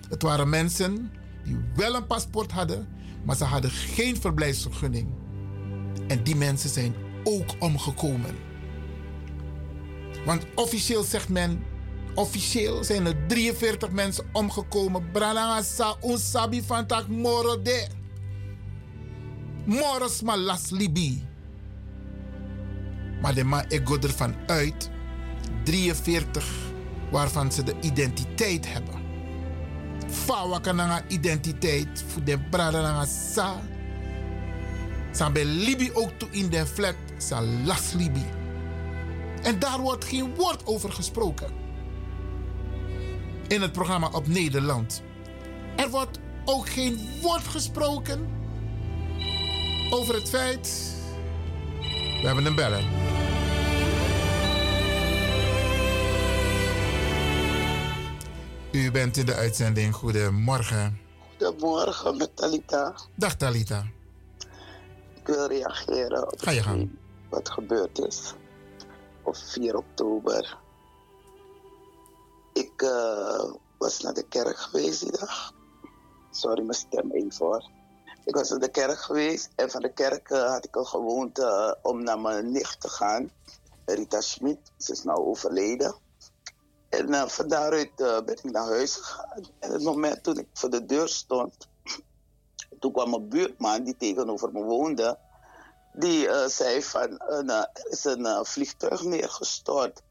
Het 0.08 0.22
waren 0.22 0.48
mensen 0.48 1.10
die 1.44 1.58
wel 1.74 1.94
een 1.94 2.06
paspoort 2.06 2.52
hadden, 2.52 2.88
maar 3.24 3.36
ze 3.36 3.44
hadden 3.44 3.70
geen 3.70 4.20
verblijfsvergunning. 4.20 5.08
En 6.08 6.22
die 6.22 6.36
mensen 6.36 6.70
zijn 6.70 6.94
ook 7.24 7.50
omgekomen. 7.58 8.36
Want 10.24 10.46
officieel 10.54 11.02
zegt 11.02 11.28
men, 11.28 11.64
officieel 12.14 12.84
zijn 12.84 13.06
er 13.06 13.26
43 13.26 13.90
mensen 13.90 14.24
omgekomen. 14.32 15.10
Bradangasa, 15.12 15.96
Unsabi 16.04 16.62
van 16.62 16.86
tak 16.86 17.08
morode. 17.08 17.97
Moros 19.68 20.22
maar 20.22 20.38
las 20.38 20.70
libi. 20.70 21.22
Maar 23.20 23.34
de 23.34 23.44
man 23.44 23.64
ik 23.68 23.88
ervan 24.04 24.34
uit 24.46 24.90
43 25.64 26.48
waarvan 27.10 27.52
ze 27.52 27.62
de 27.62 27.74
identiteit 27.80 28.72
hebben. 28.72 28.94
Fawa 30.10 30.58
kan 30.58 30.80
identiteit 31.08 32.04
voor 32.06 32.24
de 32.24 32.38
brada 32.38 33.04
sa. 33.04 33.60
Zijn 35.12 35.32
bij 35.32 35.44
Libi 35.44 35.90
ook 35.92 36.10
toe 36.10 36.28
in 36.30 36.48
de 36.50 36.66
flat, 36.66 36.94
sa 37.18 37.42
las 37.42 37.92
Libi. 37.92 38.26
En 39.42 39.58
daar 39.58 39.80
wordt 39.80 40.04
geen 40.04 40.34
woord 40.34 40.66
over 40.66 40.92
gesproken. 40.92 41.52
In 43.48 43.62
het 43.62 43.72
programma 43.72 44.08
op 44.12 44.26
Nederland. 44.26 45.02
Er 45.76 45.90
wordt 45.90 46.18
ook 46.44 46.68
geen 46.68 46.98
woord 47.22 47.44
gesproken 47.48 48.37
over 49.90 50.14
het 50.14 50.28
feit. 50.28 50.96
We 52.20 52.26
hebben 52.26 52.46
een 52.46 52.54
beller. 52.54 52.82
U 58.72 58.90
bent 58.90 59.16
in 59.16 59.26
de 59.26 59.34
uitzending. 59.34 59.94
Goedemorgen. 59.94 61.00
Goedemorgen 61.38 62.16
met 62.16 62.36
Talita. 62.36 62.94
Dag 63.14 63.34
Talita. 63.36 63.86
Ik 65.14 65.26
wil 65.26 65.46
reageren 65.46 66.32
op 66.32 66.40
Ga 66.40 66.50
je 66.50 66.62
gang. 66.62 66.90
wat 67.30 67.48
gebeurd 67.50 67.98
is 67.98 68.34
op 69.22 69.36
4 69.36 69.76
oktober. 69.76 70.58
Ik 72.52 72.82
uh, 72.82 73.52
was 73.78 74.00
naar 74.00 74.14
de 74.14 74.24
kerk 74.28 74.58
geweest 74.58 75.00
die 75.00 75.10
dag. 75.18 75.52
Sorry, 76.30 76.62
mijn 76.62 76.78
stem 76.78 77.10
even 77.12 77.46
hoor. 77.46 77.64
Ik 78.28 78.34
was 78.34 78.48
naar 78.48 78.58
de 78.58 78.70
kerk 78.70 78.98
geweest 78.98 79.50
en 79.56 79.70
van 79.70 79.80
de 79.80 79.92
kerk 79.92 80.30
uh, 80.30 80.50
had 80.50 80.64
ik 80.64 80.76
al 80.76 80.84
gewoond 80.84 81.38
uh, 81.38 81.72
om 81.82 82.02
naar 82.02 82.20
mijn 82.20 82.52
nicht 82.52 82.80
te 82.80 82.88
gaan. 82.88 83.30
Rita 83.84 84.20
Schmid, 84.20 84.58
ze 84.76 84.92
is 84.92 85.02
nou 85.02 85.18
overleden. 85.18 85.94
En 86.88 87.08
uh, 87.08 87.26
van 87.26 87.48
daaruit 87.48 87.96
ben 87.96 88.36
ik 88.42 88.44
naar 88.44 88.66
huis 88.66 88.94
gegaan. 88.94 89.44
En 89.58 89.72
het 89.72 89.82
moment 89.82 90.22
toen 90.22 90.38
ik 90.38 90.46
voor 90.52 90.70
de 90.70 90.86
deur 90.86 91.08
stond, 91.08 91.68
toen 92.80 92.92
kwam 92.92 93.10
mijn 93.10 93.28
buurman 93.28 93.84
die 93.84 93.96
tegenover 93.96 94.52
me 94.52 94.62
woonde. 94.62 95.18
Die 95.92 96.48
zei 96.48 96.82
van, 96.82 97.18
er 97.18 97.70
is 97.88 98.04
een 98.04 98.46
vliegtuig 98.46 99.02
neergestort. 99.02 100.02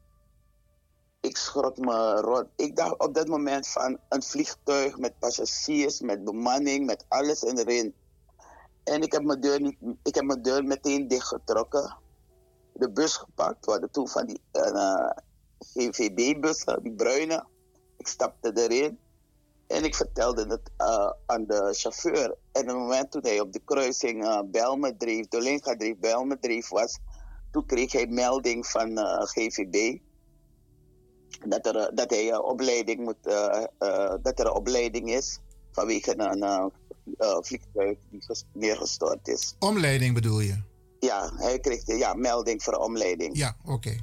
Ik 1.20 1.36
schrok 1.36 1.76
me 1.76 2.20
rot. 2.20 2.46
Ik 2.56 2.76
dacht 2.76 2.98
op 2.98 3.14
dat 3.14 3.28
moment 3.28 3.68
van 3.68 3.98
een 4.08 4.22
vliegtuig 4.22 4.98
met 4.98 5.18
passagiers, 5.18 6.00
met 6.00 6.24
bemanning, 6.24 6.86
met 6.86 7.04
alles 7.08 7.42
erin. 7.42 7.94
En 8.88 9.02
ik 9.02 9.12
heb 9.12 9.22
mijn 9.22 9.40
deur, 9.40 9.60
niet, 9.60 9.76
ik 10.02 10.14
heb 10.14 10.24
mijn 10.24 10.42
deur 10.42 10.64
meteen 10.64 11.08
dichtgetrokken. 11.08 11.96
De 12.72 12.90
bus 12.90 13.16
gepakt. 13.16 13.64
We 13.64 13.70
hadden 13.70 13.90
toen 13.90 14.08
van 14.08 14.26
die 14.26 14.40
uh, 14.52 15.10
GVB-bussen, 15.58 16.82
die 16.82 16.92
bruine. 16.92 17.46
Ik 17.96 18.06
stapte 18.06 18.52
erin. 18.54 18.98
En 19.66 19.84
ik 19.84 19.94
vertelde 19.94 20.46
het 20.46 20.70
uh, 20.78 21.10
aan 21.26 21.46
de 21.46 21.68
chauffeur. 21.72 22.36
En 22.52 22.62
op 22.62 22.66
het 22.66 22.76
moment 22.76 23.10
toen 23.10 23.22
hij 23.22 23.40
op 23.40 23.52
de 23.52 23.60
kruising 23.64 24.24
uh, 24.24 24.40
Belme 24.44 24.96
dreef, 24.96 25.28
Dolinga 25.28 25.76
dreef, 25.76 25.96
Belme 25.98 26.38
dreef 26.38 26.68
was, 26.68 26.98
toen 27.50 27.66
kreeg 27.66 27.92
hij 27.92 28.06
melding 28.06 28.66
van 28.66 28.98
GVB. 29.26 29.98
Dat 31.46 31.66
er, 31.66 31.94
dat 31.94 32.10
hij 32.10 32.36
opleiding 32.36 33.00
moet, 33.00 33.22
dat 34.22 34.38
er 34.38 34.46
een 34.46 34.52
opleiding 34.52 35.10
is 35.10 35.40
vanwege 35.72 36.18
een 36.18 36.72
uh, 37.18 37.36
vliegtuig 37.40 37.98
die 38.10 38.22
neergestort 38.52 39.28
is. 39.28 39.56
Omleiding 39.58 40.14
bedoel 40.14 40.40
je? 40.40 40.62
Ja, 41.00 41.30
hij 41.36 41.58
kreeg 41.58 41.84
de 41.84 41.96
ja, 41.96 42.14
melding 42.14 42.62
voor 42.62 42.74
omleiding. 42.74 43.36
Ja, 43.36 43.56
oké. 43.64 43.96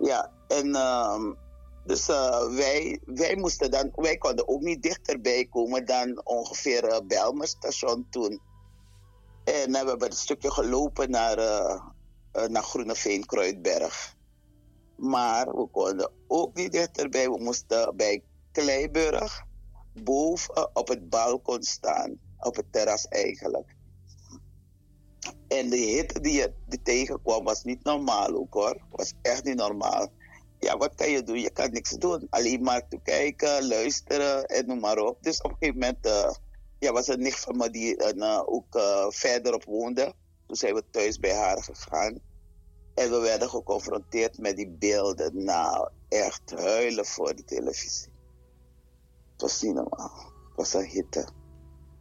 Ja, 0.00 0.32
en 0.48 0.74
ehm, 0.74 1.32
dus 1.84 2.08
uh, 2.08 2.54
wij, 2.54 3.00
wij 3.04 3.36
moesten 3.36 3.70
dan, 3.70 3.90
wij 3.94 4.16
konden 4.16 4.48
ook 4.48 4.60
niet 4.60 4.82
dichterbij 4.82 5.46
komen 5.50 5.86
dan 5.86 6.20
ongeveer 6.24 6.84
uh, 6.84 6.98
Belmer 7.06 7.46
station 7.46 8.06
toen. 8.10 8.40
En 9.44 9.70
we 9.70 9.76
hebben 9.76 10.10
een 10.10 10.16
stukje 10.16 10.50
gelopen 10.50 11.10
naar, 11.10 11.38
uh, 11.38 11.80
naar 12.46 12.62
Groeneveen, 12.62 13.26
Kruidberg. 13.26 14.16
Maar 14.96 15.46
we 15.56 15.66
konden 15.66 16.10
ook 16.26 16.54
niet 16.54 16.72
dichterbij. 16.72 17.30
We 17.30 17.38
moesten 17.42 17.96
bij 17.96 18.22
Kleiburg 18.52 19.46
boven 20.02 20.76
op 20.76 20.88
het 20.88 21.08
balkon 21.08 21.62
staan. 21.62 22.18
Op 22.38 22.56
het 22.56 22.72
terras 22.72 23.08
eigenlijk. 23.08 23.76
En 25.48 25.70
de 25.70 25.76
hitte 25.76 26.20
die 26.20 26.32
je 26.32 26.52
tegenkwam 26.82 27.44
was 27.44 27.64
niet 27.64 27.84
normaal 27.84 28.34
ook 28.34 28.54
hoor. 28.54 28.80
Was 28.90 29.12
echt 29.22 29.44
niet 29.44 29.56
normaal. 29.56 30.08
Ja, 30.58 30.76
wat 30.76 30.94
kan 30.94 31.10
je 31.10 31.22
doen? 31.22 31.40
Je 31.40 31.50
kan 31.50 31.70
niks 31.70 31.90
doen. 31.90 32.26
Alleen 32.30 32.62
maar 32.62 32.88
toekijken, 32.88 33.68
luisteren 33.68 34.46
en 34.46 34.66
noem 34.66 34.80
maar 34.80 34.98
op. 34.98 35.22
Dus 35.22 35.40
op 35.40 35.50
een 35.50 35.56
gegeven 35.58 35.80
moment 35.80 36.06
uh, 36.06 36.30
ja, 36.78 36.92
was 36.92 37.08
een 37.08 37.22
nicht 37.22 37.40
van 37.40 37.56
me 37.56 37.70
die 37.70 38.14
uh, 38.14 38.42
ook 38.46 38.76
uh, 38.76 39.06
verderop 39.08 39.64
woonde. 39.64 40.14
Toen 40.46 40.56
zijn 40.56 40.74
we 40.74 40.84
thuis 40.90 41.18
bij 41.18 41.34
haar 41.34 41.62
gegaan. 41.62 42.20
En 42.94 43.10
we 43.10 43.18
werden 43.18 43.48
geconfronteerd 43.48 44.38
met 44.38 44.56
die 44.56 44.68
beelden. 44.68 45.44
Nou, 45.44 45.88
echt 46.08 46.52
huilen 46.56 47.06
voor 47.06 47.36
de 47.36 47.44
televisie. 47.44 48.17
Was 49.38 49.62
niet. 49.62 49.76
Het 49.76 49.88
was 50.56 50.74
een 50.74 50.84
hitte. 50.84 51.28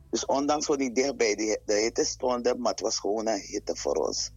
Dus 0.09 0.25
ondanks 0.25 0.67
we 0.67 0.75
niet 0.75 0.95
dicht 0.95 1.17
bij 1.17 1.35
de, 1.35 1.73
hitte 1.73 2.03
stonden, 2.03 2.61
maar 2.61 2.71
het 2.71 2.81
was 2.81 2.99
gewoon 2.99 3.27
een 3.27 3.39
hitte 3.39 3.75
voor 3.75 3.95
ons. 3.95 4.31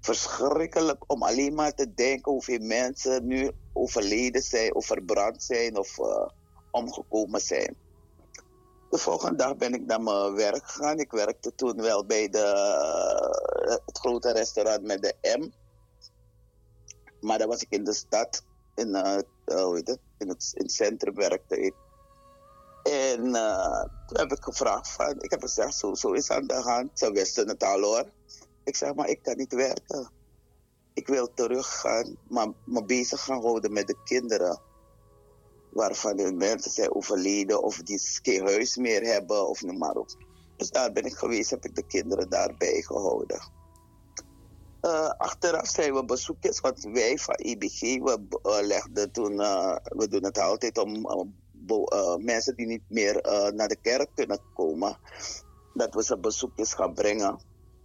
Verschrikkelijk 0.00 1.04
om 1.06 1.22
alleen 1.22 1.54
maar 1.54 1.74
te 1.74 1.94
denken 1.94 2.32
hoeveel 2.32 2.58
mensen 2.58 3.26
nu 3.26 3.50
overleden 3.72 4.42
zijn, 4.42 4.74
of 4.74 4.86
verbrand 4.86 5.42
zijn 5.42 5.78
of 5.78 5.98
uh, 5.98 6.28
omgekomen 6.70 7.40
zijn. 7.40 7.76
De 8.90 8.98
volgende 8.98 9.36
dag 9.36 9.56
ben 9.56 9.74
ik 9.74 9.86
naar 9.86 10.02
mijn 10.02 10.34
werk 10.34 10.66
gegaan. 10.66 10.98
Ik 10.98 11.10
werkte 11.10 11.54
toen 11.54 11.76
wel 11.76 12.06
bij 12.06 12.28
de, 12.28 12.46
het 13.84 13.98
grote 13.98 14.32
restaurant 14.32 14.82
met 14.82 15.02
de 15.02 15.38
M. 15.38 15.50
Maar 17.20 17.38
dan 17.38 17.48
was 17.48 17.62
ik 17.62 17.70
in 17.70 17.84
de 17.84 17.92
stad, 17.92 18.44
heet 18.74 19.88
het? 19.88 19.98
In, 20.18 20.28
het, 20.28 20.50
in 20.54 20.62
het 20.62 20.72
centrum 20.72 21.14
werkte 21.14 21.60
ik. 21.60 21.74
En 22.84 23.26
uh, 23.26 23.84
toen 24.06 24.18
heb 24.18 24.32
ik 24.32 24.42
gevraagd 24.42 24.90
van, 24.90 25.22
ik 25.22 25.30
heb 25.30 25.40
gezegd, 25.40 25.74
zo, 25.74 25.94
zo 25.94 26.12
is 26.12 26.30
aan 26.30 26.46
de 26.46 26.54
hand. 26.54 26.98
Ze 26.98 27.12
wisten 27.12 27.48
het 27.48 27.62
al 27.62 27.80
hoor. 27.80 28.10
Ik 28.64 28.76
zeg, 28.76 28.94
maar 28.94 29.08
ik 29.08 29.22
kan 29.22 29.36
niet 29.36 29.52
werken. 29.52 30.10
Ik 30.94 31.06
wil 31.06 31.34
teruggaan, 31.34 32.16
maar 32.28 32.48
me 32.64 32.84
bezig 32.84 33.20
gaan 33.20 33.42
houden 33.42 33.72
met 33.72 33.86
de 33.86 33.96
kinderen. 34.04 34.60
Waarvan 35.70 36.16
de 36.16 36.32
mensen 36.32 36.70
zijn 36.70 36.94
overleden 36.94 37.62
of 37.62 37.76
die 37.76 38.00
geen 38.22 38.46
huis 38.46 38.76
meer 38.76 39.02
hebben 39.02 39.48
of 39.48 39.62
noem 39.62 39.78
maar 39.78 39.96
op. 39.96 40.08
Dus 40.56 40.70
daar 40.70 40.92
ben 40.92 41.04
ik 41.04 41.14
geweest, 41.14 41.50
heb 41.50 41.64
ik 41.64 41.74
de 41.74 41.86
kinderen 41.86 42.28
daarbij 42.28 42.82
gehouden. 42.82 43.52
Uh, 44.82 45.08
achteraf 45.08 45.66
zijn 45.68 45.94
we 45.94 46.04
bezoekjes, 46.04 46.60
want 46.60 46.82
wij 46.82 47.18
van 47.18 47.34
IBG, 47.34 47.80
we 47.80 48.26
uh, 48.42 48.66
legden 48.66 49.12
toen, 49.12 49.36
we 49.82 50.06
doen 50.08 50.24
het 50.24 50.38
altijd 50.38 50.78
om 50.78 51.06
mensen 52.18 52.56
die 52.56 52.66
niet 52.66 52.84
meer 52.88 53.26
uh, 53.26 53.48
naar 53.48 53.68
de 53.68 53.80
kerk 53.80 54.10
kunnen 54.14 54.40
komen, 54.54 54.98
dat 55.74 55.94
we 55.94 56.04
ze 56.04 56.18
bezoekjes 56.18 56.74
gaan 56.74 56.94
brengen. 56.94 57.40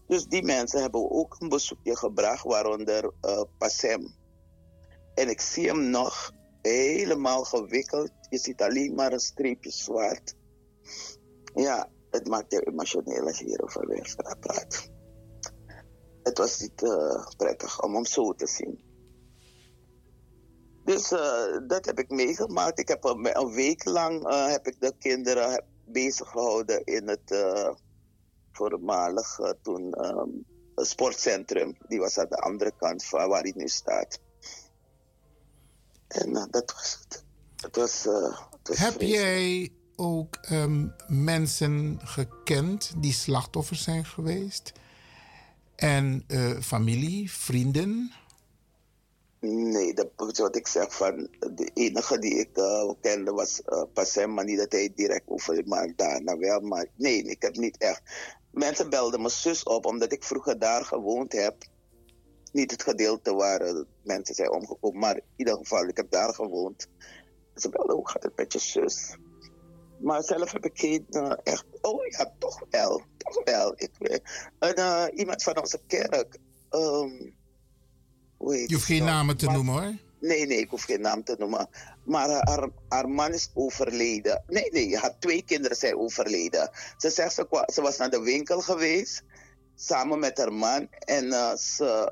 Dus 0.07 0.25
die 0.25 0.43
mensen 0.43 0.81
hebben 0.81 1.11
ook 1.11 1.35
een 1.39 1.49
bezoekje 1.49 1.97
gebracht, 1.97 2.43
waaronder 2.43 3.13
uh, 3.25 3.41
Passem. 3.57 4.15
En 5.13 5.29
ik 5.29 5.41
zie 5.41 5.67
hem 5.67 5.89
nog 5.89 6.31
helemaal 6.61 7.43
gewikkeld. 7.43 8.11
Je 8.29 8.37
ziet 8.37 8.61
alleen 8.61 8.95
maar 8.95 9.13
een 9.13 9.19
streepje 9.19 9.71
zwart. 9.71 10.35
Ja, 11.53 11.89
het 12.09 12.27
maakt 12.27 12.51
je 12.51 12.61
emotioneel 12.61 13.25
als 13.25 13.39
je 13.39 13.45
hierover 13.45 13.87
weer 13.87 14.15
praat. 14.39 14.89
Het 16.23 16.37
was 16.37 16.59
niet 16.59 16.83
prettig 17.37 17.83
om 17.83 17.93
hem 17.93 18.05
zo 18.05 18.33
te 18.33 18.47
zien. 18.47 18.88
Dus 20.89 21.11
uh, 21.11 21.67
dat 21.67 21.85
heb 21.85 21.99
ik 21.99 22.09
meegemaakt. 22.09 22.79
Ik 22.79 22.87
heb 22.87 23.03
een, 23.03 23.39
een 23.39 23.51
week 23.51 23.85
lang 23.85 24.27
uh, 24.27 24.47
heb 24.47 24.67
ik 24.67 24.75
de 24.79 24.93
kinderen 24.99 25.63
bezig 25.85 26.29
gehouden 26.29 26.83
in 26.83 27.07
het 27.07 27.31
uh, 27.31 27.69
voormalig 28.51 29.39
toen 29.61 30.05
um, 30.05 30.45
sportcentrum. 30.75 31.77
Die 31.87 31.99
was 31.99 32.17
aan 32.17 32.29
de 32.29 32.37
andere 32.37 32.71
kant 32.77 33.05
van 33.05 33.29
waar 33.29 33.41
hij 33.41 33.53
nu 33.55 33.67
staat. 33.67 34.19
En 36.07 36.33
dat 36.51 36.73
was 36.75 36.99
het. 37.03 37.23
het, 37.55 37.75
was, 37.75 38.03
het 38.03 38.67
was 38.67 38.77
heb 38.77 39.01
jij 39.01 39.71
ook 39.95 40.37
um, 40.51 40.93
mensen 41.07 41.99
gekend 42.03 42.93
die 42.97 43.13
slachtoffers 43.13 43.83
zijn 43.83 44.05
geweest? 44.05 44.71
En 45.75 46.25
familie, 46.61 47.31
vrienden? 47.31 48.11
Nee, 49.41 49.93
dat 49.93 50.37
wat 50.37 50.55
ik 50.55 50.67
zeg 50.67 50.95
van 50.95 51.27
de 51.39 51.69
enige 51.73 52.19
die 52.19 52.33
ik 52.33 52.57
uh, 52.57 52.91
kende 53.01 53.31
was 53.31 53.61
uh, 53.65 53.83
Passem, 53.93 54.33
maar 54.33 54.45
niet 54.45 54.57
dat 54.57 54.71
hij 54.71 54.91
direct 54.95 55.23
over 55.25 55.67
maar 55.67 55.93
daarna 55.95 56.37
wel. 56.37 56.59
Maar 56.59 56.87
nee, 56.95 57.23
ik 57.23 57.41
heb 57.41 57.55
niet 57.55 57.77
echt. 57.77 58.01
Mensen 58.51 58.89
belden 58.89 59.19
mijn 59.19 59.31
zus 59.31 59.63
op 59.63 59.85
omdat 59.85 60.11
ik 60.11 60.23
vroeger 60.23 60.59
daar 60.59 60.85
gewoond 60.85 61.31
heb. 61.31 61.55
Niet 62.51 62.71
het 62.71 62.83
gedeelte 62.83 63.33
waar 63.33 63.67
uh, 63.67 63.83
mensen 64.03 64.35
zijn 64.35 64.51
omgekomen, 64.51 64.99
maar 64.99 65.15
in 65.15 65.23
ieder 65.35 65.57
geval, 65.57 65.87
ik 65.87 65.97
heb 65.97 66.11
daar 66.11 66.33
gewoond. 66.33 66.87
Ze 67.55 67.69
belden, 67.69 67.95
hoe 67.95 68.09
gaat 68.09 68.23
het 68.23 68.35
met 68.35 68.53
je 68.53 68.59
zus? 68.59 69.17
Maar 69.99 70.23
zelf 70.23 70.51
heb 70.51 70.65
ik 70.65 70.79
geen 70.79 71.05
echt. 71.43 71.65
Oh 71.81 72.05
ja, 72.05 72.33
toch 72.37 72.63
wel. 72.69 73.01
Toch 73.17 73.43
wel. 73.43 73.73
Ik 73.75 73.91
weet. 73.97 74.21
Iemand 75.13 75.43
van 75.43 75.59
onze 75.59 75.79
kerk. 75.87 76.37
Um, 76.69 77.37
je 78.39 78.73
hoeft 78.73 78.85
geen 78.85 79.03
namen 79.03 79.37
te 79.37 79.45
maar, 79.45 79.53
noemen 79.53 79.73
hoor. 79.73 79.93
Nee, 80.19 80.45
nee, 80.45 80.57
ik 80.57 80.69
hoef 80.69 80.83
geen 80.83 81.01
naam 81.01 81.23
te 81.23 81.35
noemen. 81.37 81.69
Maar 82.03 82.29
haar, 82.29 82.69
haar 82.87 83.09
man 83.09 83.33
is 83.33 83.51
overleden. 83.53 84.43
Nee, 84.47 84.69
nee, 84.71 84.97
haar 84.97 85.19
twee 85.19 85.43
kinderen 85.43 85.77
zijn 85.77 85.97
overleden. 85.97 86.69
Ze 86.97 87.09
zegt 87.09 87.33
ze, 87.33 87.63
ze 87.73 87.81
was 87.81 87.97
naar 87.97 88.09
de 88.09 88.21
winkel 88.21 88.61
geweest. 88.61 89.23
Samen 89.75 90.19
met 90.19 90.37
haar 90.37 90.53
man. 90.53 90.87
En 90.99 91.25
uh, 91.25 91.55
ze, 91.55 92.11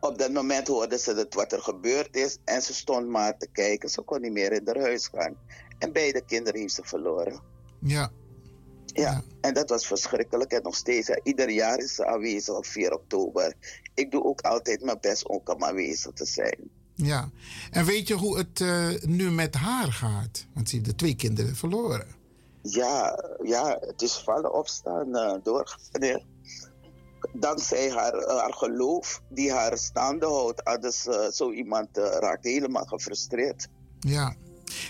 op 0.00 0.18
dat 0.18 0.32
moment 0.32 0.68
hoorde 0.68 0.98
ze 0.98 1.14
dat 1.14 1.34
wat 1.34 1.52
er 1.52 1.62
gebeurd 1.62 2.16
is. 2.16 2.38
En 2.44 2.62
ze 2.62 2.74
stond 2.74 3.08
maar 3.08 3.38
te 3.38 3.48
kijken. 3.52 3.88
Ze 3.88 4.02
kon 4.02 4.20
niet 4.20 4.32
meer 4.32 4.52
in 4.52 4.62
haar 4.64 4.80
huis 4.80 5.06
gaan. 5.06 5.36
En 5.78 5.92
beide 5.92 6.24
kinderen 6.24 6.60
heeft 6.60 6.74
ze 6.74 6.82
verloren. 6.84 7.40
Ja. 7.80 8.10
Ja, 8.98 9.22
en 9.40 9.54
dat 9.54 9.68
was 9.68 9.86
verschrikkelijk. 9.86 10.52
En 10.52 10.62
nog 10.62 10.76
steeds, 10.76 11.10
ieder 11.22 11.50
jaar 11.50 11.78
is 11.78 11.94
ze 11.94 12.06
aanwezig 12.06 12.54
op 12.54 12.66
4 12.66 12.92
oktober. 12.92 13.54
Ik 13.94 14.10
doe 14.10 14.24
ook 14.24 14.40
altijd 14.40 14.84
mijn 14.84 14.98
best 15.00 15.28
ook 15.28 15.54
om 15.54 15.64
aanwezig 15.64 16.12
te 16.12 16.24
zijn. 16.24 16.58
Ja, 16.94 17.30
en 17.70 17.84
weet 17.84 18.08
je 18.08 18.14
hoe 18.14 18.38
het 18.38 18.60
uh, 18.60 18.88
nu 19.02 19.30
met 19.30 19.54
haar 19.54 19.92
gaat? 19.92 20.46
Want 20.54 20.68
ze 20.68 20.74
heeft 20.74 20.88
de 20.88 20.94
twee 20.94 21.16
kinderen 21.16 21.56
verloren. 21.56 22.06
Ja, 22.62 23.24
ja 23.42 23.78
het 23.80 24.02
is 24.02 24.12
vallen 24.12 24.54
opstaan 24.54 25.08
uh, 25.08 25.34
doorgaan. 25.42 26.20
Dankzij 27.32 27.90
haar, 27.90 28.14
uh, 28.14 28.40
haar 28.40 28.52
geloof 28.52 29.22
die 29.28 29.52
haar 29.52 29.78
staande 29.78 30.26
houdt, 30.26 30.64
anders 30.64 31.06
zo 31.30 31.52
iemand 31.52 31.88
raakt 31.96 32.44
helemaal 32.44 32.84
gefrustreerd. 32.84 33.68
Ja, 34.00 34.34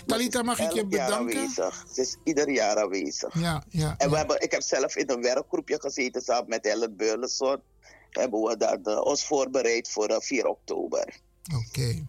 Talita, 0.05 0.43
mag 0.43 0.59
ik 0.59 0.71
je 0.71 0.85
bedanken? 0.85 1.39
Aanwezig. 1.39 1.85
Ze 1.93 2.01
is 2.01 2.17
ieder 2.23 2.49
jaar 2.49 2.77
aanwezig. 2.77 3.39
Ja, 3.39 3.63
ja. 3.69 3.95
En 3.97 4.07
we 4.07 4.11
ja. 4.11 4.17
hebben, 4.17 4.41
ik 4.41 4.51
heb 4.51 4.61
zelf 4.61 4.95
in 4.95 5.09
een 5.09 5.21
werkgroepje 5.21 5.79
gezeten 5.79 6.21
samen 6.21 6.49
met 6.49 6.65
Helen 6.65 6.95
Beurlenson. 6.95 7.61
Hebben 8.09 8.41
we 8.41 8.57
dat, 8.57 8.79
uh, 8.83 9.01
ons 9.01 9.25
voorbereid 9.25 9.89
voor 9.89 10.09
uh, 10.09 10.17
4 10.19 10.47
oktober. 10.47 11.19
Oké. 11.53 11.63
Okay. 11.67 12.07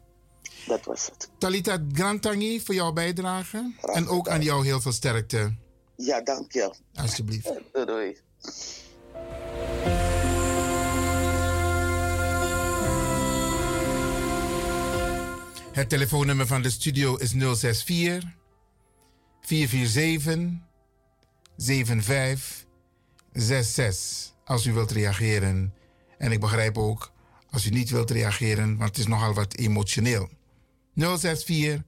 Dat 0.66 0.84
was 0.84 1.06
het. 1.06 1.30
Talita 1.38 1.78
Grantangi 1.92 2.60
voor 2.60 2.74
jouw 2.74 2.92
bijdrage. 2.92 3.72
Graag 3.78 3.96
en 3.96 4.08
ook 4.08 4.28
aan 4.28 4.42
jou 4.42 4.64
heel 4.66 4.80
veel 4.80 4.92
sterkte. 4.92 5.54
Ja, 5.96 6.20
dank 6.20 6.52
je. 6.52 6.74
Alsjeblieft. 6.94 7.52
Doei. 7.72 7.84
doei. 7.84 8.16
Het 15.72 15.88
telefoonnummer 15.88 16.46
van 16.46 16.62
de 16.62 16.70
studio 16.70 17.16
is 17.16 17.30
064 17.30 18.28
447 19.40 20.38
7566. 21.56 24.34
Als 24.44 24.66
u 24.66 24.72
wilt 24.72 24.90
reageren. 24.90 25.74
En 26.18 26.32
ik 26.32 26.40
begrijp 26.40 26.78
ook 26.78 27.12
als 27.50 27.66
u 27.66 27.70
niet 27.70 27.90
wilt 27.90 28.10
reageren, 28.10 28.76
want 28.76 28.90
het 28.90 28.98
is 28.98 29.06
nogal 29.06 29.34
wat 29.34 29.56
emotioneel. 29.56 30.28
064 30.94 31.82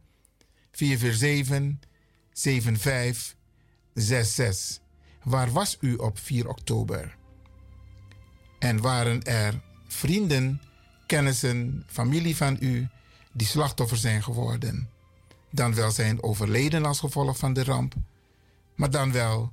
447 0.73 1.89
7566. 2.33 4.83
Waar 5.23 5.51
was 5.51 5.77
u 5.81 5.95
op 5.95 6.19
4 6.19 6.49
oktober? 6.49 7.17
En 8.59 8.81
waren 8.81 9.23
er 9.23 9.61
vrienden, 9.89 10.63
kennissen, 11.07 11.85
familie 11.87 12.37
van 12.37 12.57
u 12.61 12.89
die 13.33 13.47
slachtoffer 13.47 13.97
zijn 13.97 14.23
geworden. 14.23 14.91
Dan 15.51 15.75
wel 15.75 15.91
zijn 15.91 16.23
overleden 16.23 16.85
als 16.85 16.99
gevolg 16.99 17.37
van 17.37 17.53
de 17.53 17.65
ramp, 17.65 17.95
maar 18.75 18.91
dan 18.91 19.13
wel 19.13 19.53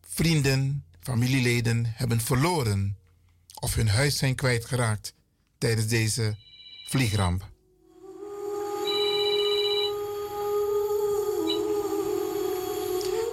vrienden, 0.00 0.84
familieleden 1.00 1.84
hebben 1.86 2.20
verloren 2.20 2.96
of 3.60 3.74
hun 3.74 3.88
huis 3.88 4.18
zijn 4.18 4.34
kwijtgeraakt 4.34 5.14
tijdens 5.58 5.86
deze 5.86 6.36
vliegramp. 6.84 7.50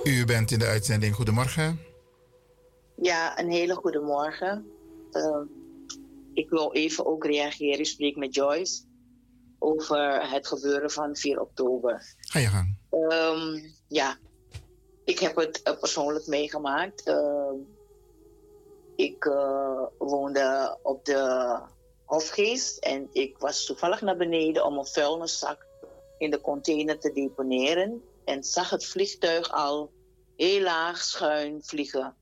U 0.04 0.26
bent 0.26 0.52
in 0.52 0.60
de 0.60 0.66
uitzending. 0.66 1.16
Goedemorgen. 1.16 1.80
Ja, 2.96 3.40
een 3.40 3.52
hele 3.52 3.76
goede 3.76 4.00
morgen. 4.00 4.66
Uh, 5.12 5.38
ik 6.34 6.50
wil 6.50 6.74
even 6.74 7.06
ook 7.06 7.26
reageren. 7.26 7.80
Ik 7.80 7.86
spreek 7.86 8.16
met 8.16 8.36
Joyce 8.36 8.84
over 9.60 10.32
het 10.32 10.48
gebeuren 10.48 10.92
van 10.92 11.16
4 11.16 11.42
oktober. 11.42 12.16
Ga 12.20 12.40
je 12.40 12.48
gang. 12.48 12.78
Um, 12.92 13.74
ja, 13.88 14.18
ik 15.04 15.20
heb 15.20 15.36
het 15.36 15.62
uh, 15.64 15.80
persoonlijk 15.80 16.28
meegemaakt. 16.28 17.08
Uh, 17.08 17.52
ik 18.96 19.26
uh, 19.26 19.84
woonde 19.98 20.78
op 20.84 21.06
de 21.06 21.60
Hofgeest 22.06 22.78
en 22.78 23.10
ik 23.12 23.38
was 23.38 23.66
toevallig 23.66 24.02
naar 24.02 24.18
beneden 24.18 24.66
om 24.66 24.78
een 24.78 24.86
vuilniszak 24.86 25.66
in 26.18 26.32
de 26.32 26.42
container 26.42 27.00
te 27.00 27.12
deponeren 27.12 28.02
en 28.26 28.44
zag 28.44 28.70
het 28.70 28.86
vliegtuig 28.86 29.52
al 29.52 29.92
heel 30.36 30.62
laag 30.62 30.98
schuin 30.98 31.64
vliegen. 31.64 32.16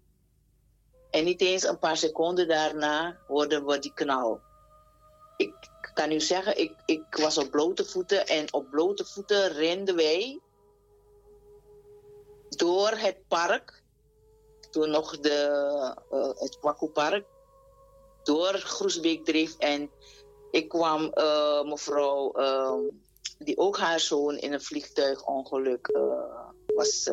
En 1.10 1.24
niet 1.24 1.42
eens 1.42 1.64
een 1.64 1.80
paar 1.80 1.98
seconden 1.98 2.48
daarna 2.48 3.18
hoorden 3.28 3.66
we 3.66 3.80
die 3.80 3.94
knal. 3.94 4.40
Ik 5.38 5.54
kan 5.94 6.12
u 6.12 6.20
zeggen, 6.20 6.58
ik, 6.58 6.74
ik 6.86 7.16
was 7.16 7.38
op 7.38 7.52
blote 7.52 7.86
voeten 7.86 8.28
en 8.28 8.54
op 8.54 8.70
blote 8.70 9.06
voeten 9.06 9.48
renden 9.48 9.96
wij 9.96 10.40
door 12.50 12.90
het 12.90 13.18
park, 13.28 13.84
toen 14.72 14.90
nog 14.90 15.20
de, 15.20 15.96
uh, 16.12 16.28
het 16.36 16.58
Kwaku-park, 16.60 17.26
door 18.24 18.54
Groesbeek 18.54 19.26
dreef. 19.26 19.58
En 19.58 19.92
ik 20.52 20.70
kwam 20.70 21.12
uh, 21.14 21.64
mevrouw, 21.64 22.40
uh, 22.40 22.74
die 23.38 23.58
ook 23.58 23.78
haar 23.78 24.00
zoon 24.00 24.38
in 24.38 24.54
een 24.54 24.62
vliegtuigongeluk 24.62 25.98
was 26.76 27.10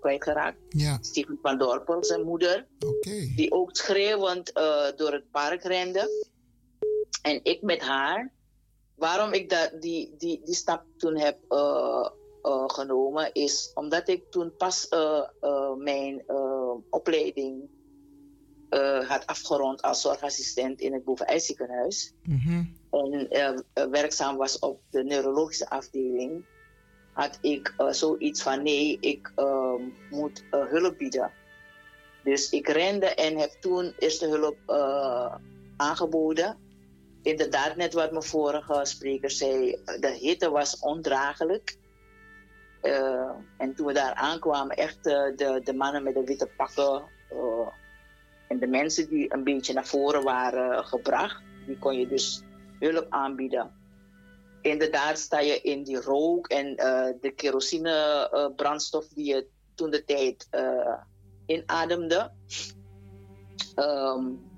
kwijtgeraakt. 0.00 0.58
Ja. 0.68 0.98
Steven 1.00 1.38
van 1.42 1.58
Dorpel, 1.58 2.04
zijn 2.04 2.22
moeder. 2.22 2.66
Okay. 2.86 3.32
Die 3.36 3.52
ook 3.52 3.76
schreeuwend 3.76 4.52
door 4.96 5.12
het 5.12 5.30
park 5.30 5.62
rende. 5.62 6.28
En 7.22 7.40
ik 7.42 7.62
met 7.62 7.80
haar. 7.80 8.32
Waarom 8.94 9.32
ik 9.32 9.50
dat, 9.50 9.70
die, 9.80 10.14
die, 10.18 10.40
die 10.44 10.54
stap 10.54 10.84
toen 10.96 11.18
heb 11.18 11.38
uh, 11.48 12.08
genomen 12.66 13.32
is 13.32 13.70
omdat 13.74 14.08
ik 14.08 14.30
toen 14.30 14.56
pas 14.56 14.88
mijn 15.78 16.24
opleiding 16.90 17.68
had 19.06 19.26
afgerond 19.26 19.82
als 19.82 20.00
zorgassistent 20.00 20.80
in 20.80 20.92
het 20.92 21.04
Bovenijziekenhuis. 21.04 22.12
Mm 22.22 22.38
-hmm. 22.38 22.74
En 23.28 23.64
werkzaam 23.90 24.36
was 24.36 24.58
op 24.58 24.80
de 24.90 25.04
neurologische 25.04 25.70
afdeling. 25.70 26.44
Had 27.12 27.38
ik 27.40 27.74
zoiets 27.90 28.42
van 28.42 28.62
nee, 28.62 28.98
ik 29.00 29.32
moet 30.10 30.44
hulp 30.50 30.98
bieden. 30.98 31.30
Dus 32.24 32.50
ik 32.50 32.68
rende 32.68 33.06
en 33.06 33.36
heb 33.36 33.50
toen 33.60 33.94
eerste 33.98 34.26
hulp 34.26 34.58
aangeboden. 35.76 36.58
Inderdaad, 37.22 37.76
net 37.76 37.92
wat 37.92 38.10
mijn 38.10 38.22
vorige 38.22 38.80
spreker 38.82 39.30
zei, 39.30 39.76
de 39.84 40.16
hitte 40.20 40.50
was 40.50 40.78
ondraaglijk. 40.78 41.76
En 43.56 43.74
toen 43.74 43.86
we 43.86 43.92
daar 43.92 44.14
aankwamen, 44.14 44.76
echt 44.76 45.04
de, 45.04 45.60
de 45.64 45.74
mannen 45.74 46.02
met 46.02 46.14
de 46.14 46.24
witte 46.24 46.50
pakken 46.56 47.02
en 48.48 48.58
de 48.58 48.66
mensen 48.66 49.08
die 49.08 49.34
een 49.34 49.44
beetje 49.44 49.72
naar 49.72 49.86
voren 49.86 50.22
waren 50.22 50.84
gebracht, 50.84 51.42
die 51.66 51.78
kon 51.78 51.98
je 51.98 52.08
dus 52.08 52.42
hulp 52.78 53.06
aanbieden. 53.08 53.79
Inderdaad 54.62 55.18
sta 55.18 55.40
je 55.40 55.60
in 55.60 55.82
die 55.82 56.00
rook 56.00 56.48
en 56.48 56.76
de 57.20 57.32
kerosine 57.36 58.52
brandstof 58.56 59.08
die 59.08 59.24
je 59.24 59.46
toen 59.74 59.90
de 59.90 60.04
tijd 60.04 60.48
inademde. 61.46 62.32
Um, 63.76 64.48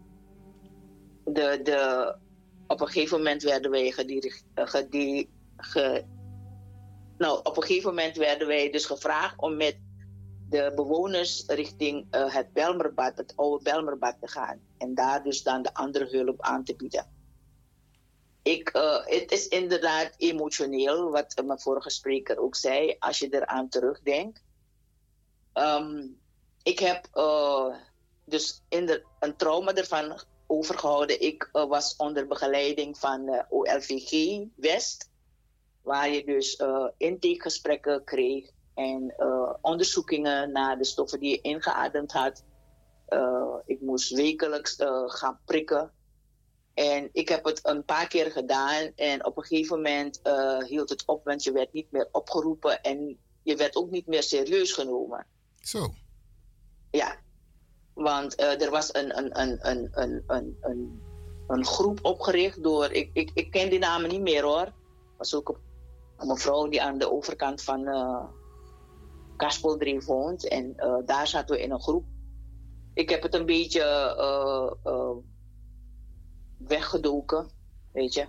de, 1.24 1.61
de, 1.62 2.14
op 2.66 2.80
een 2.80 2.86
gegeven 2.86 3.18
moment 3.18 3.42
werden 3.42 3.70
wij 3.70 3.90
gedie, 4.55 5.30
ge, 5.57 6.05
nou, 7.18 7.40
op 7.42 7.57
een 7.57 7.62
gegeven 7.62 7.88
moment 7.88 8.16
werden 8.16 8.46
wij 8.46 8.70
dus 8.70 8.84
gevraagd 8.84 9.40
om 9.40 9.57
met 9.57 9.78
de 10.48 10.72
bewoners 10.74 11.44
richting 11.46 12.07
het 12.11 12.53
Belmerbad, 12.53 13.16
het 13.16 13.32
oude 13.36 13.62
Belmerbad 13.62 14.16
te 14.20 14.28
gaan. 14.28 14.61
En 14.78 14.94
daar 14.94 15.22
dus 15.22 15.42
dan 15.42 15.62
de 15.62 15.74
andere 15.74 16.07
hulp 16.11 16.40
aan 16.40 16.64
te 16.64 16.76
bieden. 16.76 17.07
Ik, 18.43 18.76
uh, 18.76 19.07
het 19.07 19.32
is 19.32 19.49
inderdaad 19.49 20.14
emotioneel, 20.16 21.11
wat 21.11 21.43
mijn 21.45 21.61
vorige 21.61 21.90
spreker 21.90 22.38
ook 22.38 22.57
zei, 22.57 22.97
als 22.99 23.18
je 23.18 23.28
eraan 23.30 23.68
terugdenkt. 23.68 24.43
Um, 25.55 26.20
ik 26.62 26.78
heb 26.78 27.09
uh, 27.14 27.74
dus 28.24 28.62
in 28.68 28.86
de, 28.86 29.05
een 29.18 29.36
trauma 29.36 29.74
ervan 29.74 30.20
overgehouden. 30.47 31.20
Ik 31.20 31.49
was 31.53 31.97
onder 31.97 32.26
begeleiding 32.26 32.99
van 32.99 33.45
OLVG 33.49 34.43
West 34.57 35.11
waar 35.82 36.11
je 36.11 36.24
dus 36.24 36.62
intakegesprekken 36.97 38.05
kreeg 38.05 38.51
en 38.74 39.14
onderzoekingen 39.61 40.53
naar 40.53 40.78
de 40.78 40.84
stoffen 40.84 41.20
die 41.20 41.30
je 41.30 41.40
ingeademd 41.40 42.12
had. 42.12 42.45
Ik 43.64 43.80
moest 43.80 44.12
wekelijks 44.14 44.76
gaan 45.07 45.40
prikken. 45.45 45.93
En 46.74 47.08
ik 47.12 47.28
heb 47.28 47.44
het 47.44 47.60
een 47.62 47.84
paar 47.84 48.08
keer 48.08 48.30
gedaan 48.30 48.92
en 48.96 49.26
op 49.26 49.36
een 49.36 49.44
gegeven 49.44 49.76
moment 49.76 50.20
hield 50.66 50.88
het 50.88 51.02
op, 51.06 51.24
want 51.24 51.42
je 51.42 51.52
werd 51.52 51.72
niet 51.72 51.90
meer 51.90 52.08
opgeroepen 52.12 52.82
en 52.82 53.18
je 53.42 53.56
werd 53.56 53.76
ook 53.76 53.90
niet 53.90 54.06
meer 54.06 54.22
serieus 54.22 54.72
genomen. 54.72 55.26
Zo. 55.60 55.94
Ja, 56.90 57.16
want 57.94 58.40
er 58.40 58.70
was 58.70 58.94
een, 58.94 59.18
een, 59.18 59.40
een, 59.40 59.58
een, 59.70 59.88
een, 59.92 60.22
een, 60.26 60.56
een, 60.60 61.02
een 61.46 61.64
groep 61.64 61.98
opgericht 62.02 62.62
door, 62.62 62.92
ik, 62.92 63.10
ik, 63.12 63.30
ik 63.34 63.50
ken 63.50 63.70
die 63.70 63.78
namen 63.78 64.10
niet 64.10 64.20
meer 64.20 64.42
hoor, 64.42 64.72
was 65.18 65.34
ook 65.34 65.48
op 65.48 65.58
een 66.16 66.26
mevrouw 66.26 66.68
die 66.68 66.82
aan 66.82 66.98
de 66.98 67.12
overkant 67.12 67.62
van 67.62 67.88
uh, 67.88 68.24
Kaspeldreef 69.36 70.04
woont. 70.04 70.48
En 70.48 70.74
daar 71.06 71.26
zaten 71.26 71.56
we 71.56 71.62
in 71.62 71.70
een 71.70 71.82
groep. 71.82 72.04
Ik 72.94 73.08
heb 73.08 73.22
het 73.22 73.34
een 73.34 73.46
beetje 73.46 73.82
weggedoken, 76.68 77.46
weet 77.92 78.14
je. 78.14 78.26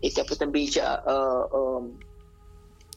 Ik 0.00 0.16
heb 0.16 0.28
het 0.28 0.40
een 0.40 0.50
beetje... 0.50 1.02
Um, 1.08 1.98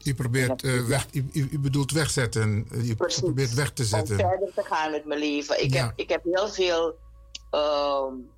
u 0.03 0.15
probeert 0.15 0.61
weg, 0.87 1.07
u, 1.13 1.29
u, 1.31 1.59
bedoelt 1.59 1.91
wegzetten, 1.91 2.67
Precies. 2.97 3.19
probeert 3.19 3.53
weg 3.53 3.71
te 3.71 3.83
zetten. 3.83 4.19
Om 4.19 4.29
verder 4.29 4.53
te 4.53 4.63
gaan 4.63 4.91
met 4.91 5.05
mijn 5.05 5.19
leven. 5.19 5.63
Ik, 5.63 5.73
ja. 5.73 5.85
heb, 5.85 5.93
ik 5.95 6.09
heb 6.09 6.23
heel 6.23 6.47
veel... 6.47 6.95
Um, 7.51 8.29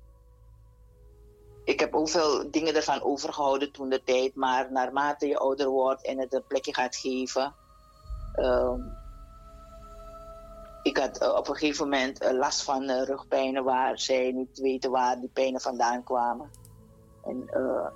ik 1.64 1.80
heb 1.80 1.94
ook 1.94 2.08
veel 2.08 2.50
dingen 2.50 2.74
ervan 2.74 3.02
overgehouden 3.02 3.72
toen 3.72 3.88
de 3.88 4.02
tijd, 4.04 4.34
maar 4.34 4.72
naarmate 4.72 5.26
je 5.26 5.38
ouder 5.38 5.68
wordt 5.68 6.06
en 6.06 6.18
het 6.18 6.34
een 6.34 6.46
plekje 6.46 6.74
gaat 6.74 6.96
geven. 6.96 7.54
Um, 8.36 9.00
ik 10.82 10.96
had 10.96 11.22
uh, 11.22 11.34
op 11.34 11.48
een 11.48 11.56
gegeven 11.56 11.88
moment 11.88 12.22
uh, 12.22 12.32
last 12.32 12.62
van 12.62 12.82
uh, 12.82 13.02
rugpijnen 13.02 13.64
waar 13.64 13.98
zij 13.98 14.32
niet 14.32 14.58
weten 14.58 14.90
waar 14.90 15.20
die 15.20 15.30
pijnen 15.32 15.60
vandaan 15.60 16.04
kwamen. 16.04 16.50
En 17.24 17.42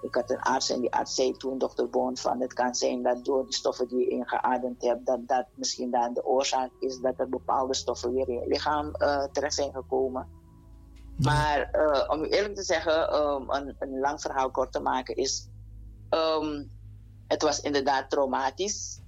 ik 0.01 0.15
had 0.15 0.31
een 0.31 0.41
arts 0.41 0.71
en 0.71 0.81
die 0.81 0.93
arts 0.93 1.15
zei 1.15 1.33
toen, 1.33 1.59
dokter 1.59 1.91
Boon, 1.91 2.17
van 2.17 2.41
het 2.41 2.53
kan 2.53 2.75
zijn 2.75 3.03
dat 3.03 3.25
door 3.25 3.47
de 3.47 3.55
stoffen 3.55 3.89
die 3.89 3.99
je 3.99 4.09
ingeademd 4.09 4.83
hebt, 4.83 5.07
dat 5.07 5.29
dat 5.29 5.47
misschien 5.55 5.91
dan 5.91 6.15
de 6.15 6.25
oorzaak 6.25 6.71
is 6.81 7.01
dat 7.01 7.15
er 7.17 7.29
bepaalde 7.29 7.75
stoffen 7.75 8.13
weer 8.13 8.29
in 8.29 8.41
je 8.41 8.47
lichaam 8.47 8.93
terecht 9.33 9.55
zijn 9.55 9.73
gekomen. 9.73 10.29
Maar 11.17 11.71
om 12.09 12.25
u 12.25 12.29
eerlijk 12.29 12.55
te 12.55 12.63
zeggen, 12.63 13.15
um, 13.15 13.51
een, 13.51 13.77
een, 13.79 13.99
lang 13.99 14.21
verhaal 14.21 14.51
kort 14.51 14.73
te 14.73 14.81
maken, 14.81 15.17
is. 15.17 15.49
Um, 16.11 16.71
het 17.27 17.43
was 17.43 17.61
inderdaad 17.61 18.11
traumatisch. 18.11 19.01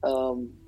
Um, 0.00 0.65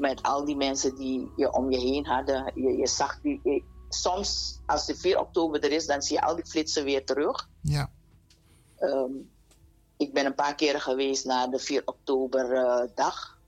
met 0.00 0.22
al 0.22 0.44
die 0.44 0.56
mensen 0.56 0.96
die 0.96 1.30
je 1.36 1.52
om 1.52 1.70
je 1.70 1.78
heen 1.78 2.06
hadden. 2.06 2.52
Je, 2.54 2.76
je 2.76 2.86
zag 2.86 3.20
die. 3.20 3.40
Je, 3.44 3.62
soms, 3.88 4.60
als 4.66 4.86
de 4.86 4.96
4 4.96 5.20
oktober 5.20 5.64
er 5.64 5.72
is, 5.72 5.86
dan 5.86 6.02
zie 6.02 6.16
je 6.16 6.22
al 6.22 6.34
die 6.34 6.46
flitsen 6.46 6.84
weer 6.84 7.04
terug. 7.04 7.48
Ja. 7.60 7.90
ik 9.96 10.12
ben 10.12 10.26
een 10.26 10.34
paar 10.34 10.54
keren 10.54 10.80
geweest 10.80 11.24
naar 11.24 11.50
de 11.50 11.58
4 11.58 11.82
oktober 11.84 12.52
uh, 12.52 12.82
dag. 12.94 13.38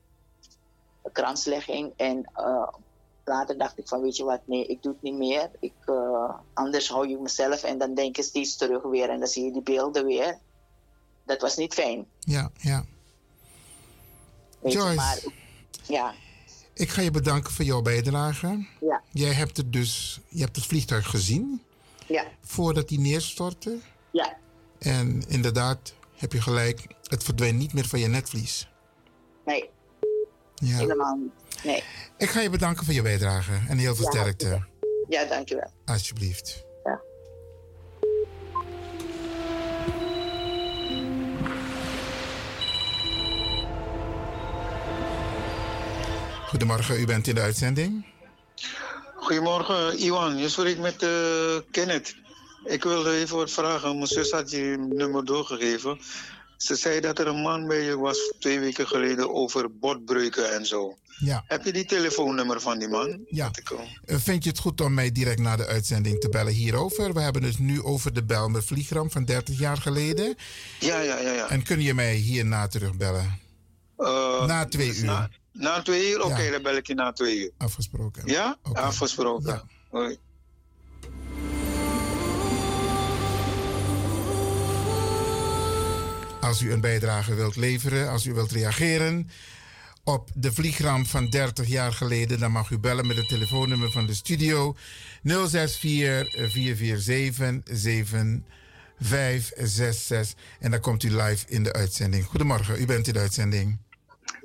Kranslegging. 1.12 1.92
En 1.96 2.30
uh, 2.36 2.68
later 3.24 3.59
dacht 3.59 3.78
ik 3.78 3.88
van, 3.88 4.00
weet 4.00 4.16
je 4.16 4.24
wat, 4.24 4.40
nee, 4.44 4.66
ik 4.66 4.82
doe 4.82 4.92
het 4.92 5.03
niet 5.03 5.14
meer. 5.14 5.50
Ik, 5.61 5.72
uh, 5.86 6.34
anders 6.53 6.88
hou 6.88 7.09
je 7.09 7.18
mezelf 7.18 7.62
en 7.62 7.78
dan 7.78 7.94
denk 7.94 8.16
je 8.16 8.22
steeds 8.22 8.57
terug 8.57 8.82
weer 8.82 9.11
en 9.11 9.18
dan 9.18 9.28
zie 9.28 9.44
je 9.44 9.53
die 9.53 9.62
beelden 9.62 10.07
weer. 10.07 10.38
Dat 11.24 11.40
was 11.40 11.57
niet 11.57 11.74
fijn. 11.74 12.07
Ja, 12.18 12.50
ja. 12.57 12.84
Weet 14.61 14.72
Joyce. 14.72 14.90
Je, 14.90 14.96
maar, 14.96 15.22
ja. 15.86 16.14
Ik 16.74 16.88
ga 16.88 17.00
je 17.02 17.10
bedanken 17.10 17.52
voor 17.52 17.64
jouw 17.64 17.82
bijdrage. 17.82 18.66
Ja. 18.80 19.02
Jij 19.10 19.32
hebt 19.32 19.56
het 19.56 19.72
dus, 19.72 20.20
je 20.28 20.40
hebt 20.40 20.56
het 20.56 20.66
vliegtuig 20.66 21.06
gezien 21.10 21.62
Ja. 22.06 22.24
voordat 22.40 22.88
hij 22.88 22.98
neerstortte. 22.98 23.78
Ja. 24.12 24.36
En 24.78 25.22
inderdaad, 25.28 25.94
heb 26.16 26.32
je 26.32 26.40
gelijk, 26.40 26.86
het 27.02 27.24
verdwijnt 27.24 27.58
niet 27.58 27.72
meer 27.72 27.88
van 27.88 27.98
je 27.98 28.06
netvlies. 28.08 28.68
Nee. 29.44 29.70
Ja. 30.54 30.76
Helemaal 30.76 31.16
niet. 31.16 31.64
Nee. 31.64 31.82
Ik 32.18 32.30
ga 32.30 32.40
je 32.40 32.50
bedanken 32.50 32.84
voor 32.84 32.94
je 32.94 33.02
bijdrage 33.02 33.52
en 33.68 33.78
heel 33.78 33.94
veel 33.94 34.04
Ja, 34.04 34.10
sterkte. 34.10 34.64
Ja, 35.08 35.24
dankjewel. 35.24 35.70
Alsjeblieft. 35.84 36.64
Goedemorgen, 46.53 47.00
u 47.00 47.07
bent 47.07 47.26
in 47.26 47.34
de 47.34 47.40
uitzending. 47.40 48.05
Goedemorgen, 49.14 49.98
Iwan. 49.98 50.36
Je 50.38 50.48
spreekt 50.48 50.78
met 50.78 51.03
eh, 51.03 51.11
Kenneth. 51.70 52.14
Ik 52.64 52.82
wilde 52.82 53.11
even 53.11 53.36
wat 53.36 53.50
vragen. 53.50 53.94
Mijn 53.94 54.07
zus 54.07 54.30
had 54.30 54.50
je 54.50 54.86
nummer 54.88 55.24
doorgegeven. 55.24 55.98
Ze 56.57 56.76
zei 56.76 57.00
dat 57.00 57.18
er 57.18 57.26
een 57.26 57.40
man 57.40 57.66
bij 57.66 57.80
je 57.82 57.98
was 57.98 58.32
twee 58.38 58.61
weken 58.61 58.86
geleden 58.86 59.34
over 59.34 59.78
botbreuken 59.78 60.55
en 60.55 60.66
zo. 60.66 60.96
Ja. 61.18 61.44
Heb 61.46 61.64
je 61.64 61.72
die 61.72 61.84
telefoonnummer 61.84 62.61
van 62.61 62.78
die 62.78 62.88
man? 62.88 63.24
Ja. 63.28 63.50
Eh, 64.05 64.16
Vind 64.18 64.44
je 64.44 64.50
het 64.50 64.59
goed 64.59 64.80
om 64.80 64.94
mij 64.94 65.12
direct 65.12 65.40
na 65.40 65.57
de 65.57 65.66
uitzending 65.66 66.20
te 66.20 66.28
bellen 66.28 66.53
hierover? 66.53 67.14
We 67.14 67.20
hebben 67.20 67.42
het 67.42 67.59
nu 67.59 67.82
over 67.82 68.12
de 68.12 68.24
Belmer 68.24 68.62
vliegramp 68.62 69.12
van 69.12 69.24
30 69.24 69.59
jaar 69.59 69.76
geleden. 69.76 70.36
Ja, 70.78 71.00
ja, 71.00 71.18
ja. 71.18 71.32
ja. 71.32 71.48
En 71.48 71.62
kun 71.62 71.80
je 71.80 71.94
mij 71.94 72.14
hierna 72.14 72.66
terugbellen? 72.68 73.40
Eh, 73.96 74.46
na 74.46 74.64
twee 74.64 74.94
uur. 74.94 75.05
Na, 75.05 75.28
na 75.53 75.82
twee 75.82 76.11
uur? 76.11 76.22
Oké, 76.22 76.50
dan 76.50 76.62
bel 76.62 76.76
ik 76.76 76.86
je 76.86 76.94
na 76.94 77.12
twee 77.12 77.38
uur. 77.38 77.50
Afgesproken. 77.57 78.22
Ja? 78.26 78.57
Afgesproken. 78.62 79.62
Hoi. 79.90 80.18
Als 86.40 86.62
u 86.62 86.72
een 86.72 86.80
bijdrage 86.80 87.34
wilt 87.34 87.57
leveren, 87.57 88.09
als 88.09 88.26
u 88.26 88.34
wilt 88.34 88.53
reageren 88.53 89.30
op 90.05 90.30
de 90.34 90.53
vliegramp 90.53 91.07
van 91.07 91.28
30 91.28 91.68
jaar 91.68 91.92
geleden, 91.92 92.38
dan 92.38 92.53
mag 92.53 92.70
u 92.70 92.78
bellen 92.78 93.07
met 93.07 93.16
het 93.16 93.28
telefoonnummer 93.28 93.90
van 93.90 94.07
de 94.07 94.14
studio 94.14 94.76
064 95.22 96.50
447 96.53 97.70
7566 98.98 100.34
en 100.59 100.70
dan 100.70 100.80
komt 100.80 101.03
u 101.03 101.16
live 101.16 101.44
in 101.48 101.62
de 101.62 101.72
uitzending. 101.72 102.24
Goedemorgen, 102.24 102.80
u 102.80 102.86
bent 102.86 103.07
in 103.07 103.12
de 103.12 103.18
uitzending. 103.18 103.78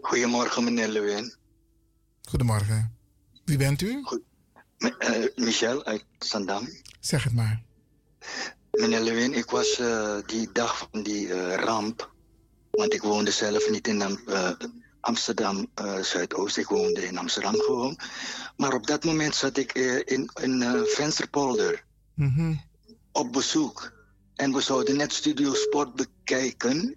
Goedemorgen, 0.01 0.63
meneer 0.63 0.87
Lewin. 0.87 1.33
Goedemorgen. 2.29 2.95
Wie 3.45 3.57
bent 3.57 3.81
u? 3.81 4.03
Eh, 4.77 5.23
Michel 5.35 5.83
uit 5.85 6.05
Zandam. 6.19 6.67
Zeg 6.99 7.23
het 7.23 7.33
maar. 7.33 7.61
Meneer 8.71 8.99
Lewin, 9.01 9.33
ik 9.33 9.49
was 9.49 9.79
eh, 9.79 10.17
die 10.25 10.49
dag 10.51 10.77
van 10.77 11.03
die 11.03 11.33
eh, 11.33 11.63
ramp, 11.63 12.11
want 12.71 12.93
ik 12.93 13.01
woonde 13.01 13.31
zelf 13.31 13.69
niet 13.69 13.87
in 13.87 14.01
Am- 14.01 14.19
Amsterdam 14.99 15.67
Zuidoost, 16.01 16.57
ik 16.57 16.67
woonde 16.67 17.05
in 17.05 17.17
Amsterdam 17.17 17.55
gewoon. 17.55 17.99
Maar 18.57 18.73
op 18.73 18.87
dat 18.87 19.03
moment 19.03 19.35
zat 19.35 19.57
ik 19.57 19.73
in 20.05 20.29
een 20.33 20.85
Vensterpolder 20.85 21.85
Mhm. 22.13 22.53
op 23.11 23.31
bezoek. 23.33 23.91
En 24.35 24.53
we 24.53 24.61
zouden 24.61 24.97
net 24.97 25.13
Studio 25.13 25.53
Sport 25.53 25.93
bekijken, 25.95 26.95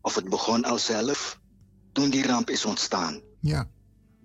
of 0.00 0.14
het 0.14 0.28
begon 0.28 0.64
al 0.64 0.78
zelf, 0.78 1.40
toen 1.92 2.10
die 2.10 2.26
ramp 2.26 2.50
is 2.50 2.64
ontstaan. 2.64 3.20
Ja. 3.40 3.68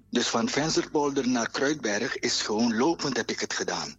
Dus 0.10 0.28
van 0.28 0.50
Vensterpolder 0.50 1.28
naar 1.28 1.50
Kruidberg 1.50 2.20
is 2.20 2.42
gewoon 2.42 2.78
lopend 2.78 3.18
heb 3.18 3.30
ik 3.30 3.40
het 3.40 3.54
gedaan. 3.54 3.96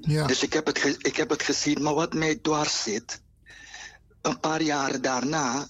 Ja. 0.00 0.26
Dus 0.26 0.42
ik 0.42 0.52
heb, 0.52 0.66
het 0.66 0.96
ik 0.98 1.16
heb 1.16 1.30
het 1.30 1.42
gezien, 1.42 1.82
maar 1.82 1.94
wat 1.94 2.14
mij 2.14 2.36
dwars 2.36 2.82
zit, 2.82 3.22
een 4.22 4.40
paar 4.40 4.62
jaren 4.62 5.02
daarna, 5.02 5.68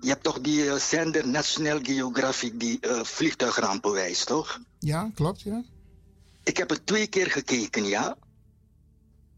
je 0.00 0.08
hebt 0.08 0.22
toch 0.22 0.40
die 0.40 0.70
eh, 0.70 0.76
zender 0.76 1.28
National 1.28 1.78
Geographic 1.82 2.60
die 2.60 2.80
eh, 2.80 3.04
vliegtuigrampen 3.04 3.92
wijst, 3.92 4.26
toch? 4.26 4.60
Ja, 4.78 5.10
klopt, 5.14 5.40
ja. 5.40 5.64
Ik 6.42 6.56
heb 6.56 6.70
het 6.70 6.86
twee 6.86 7.06
keer 7.06 7.30
gekeken, 7.30 7.84
ja. 7.84 8.16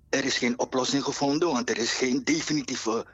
Er 0.08 0.24
is 0.24 0.38
geen 0.38 0.58
oplossing 0.58 1.04
gevonden, 1.04 1.48
want 1.48 1.70
er 1.70 1.78
is 1.78 1.92
geen 1.92 2.24
definitieve 2.24 3.06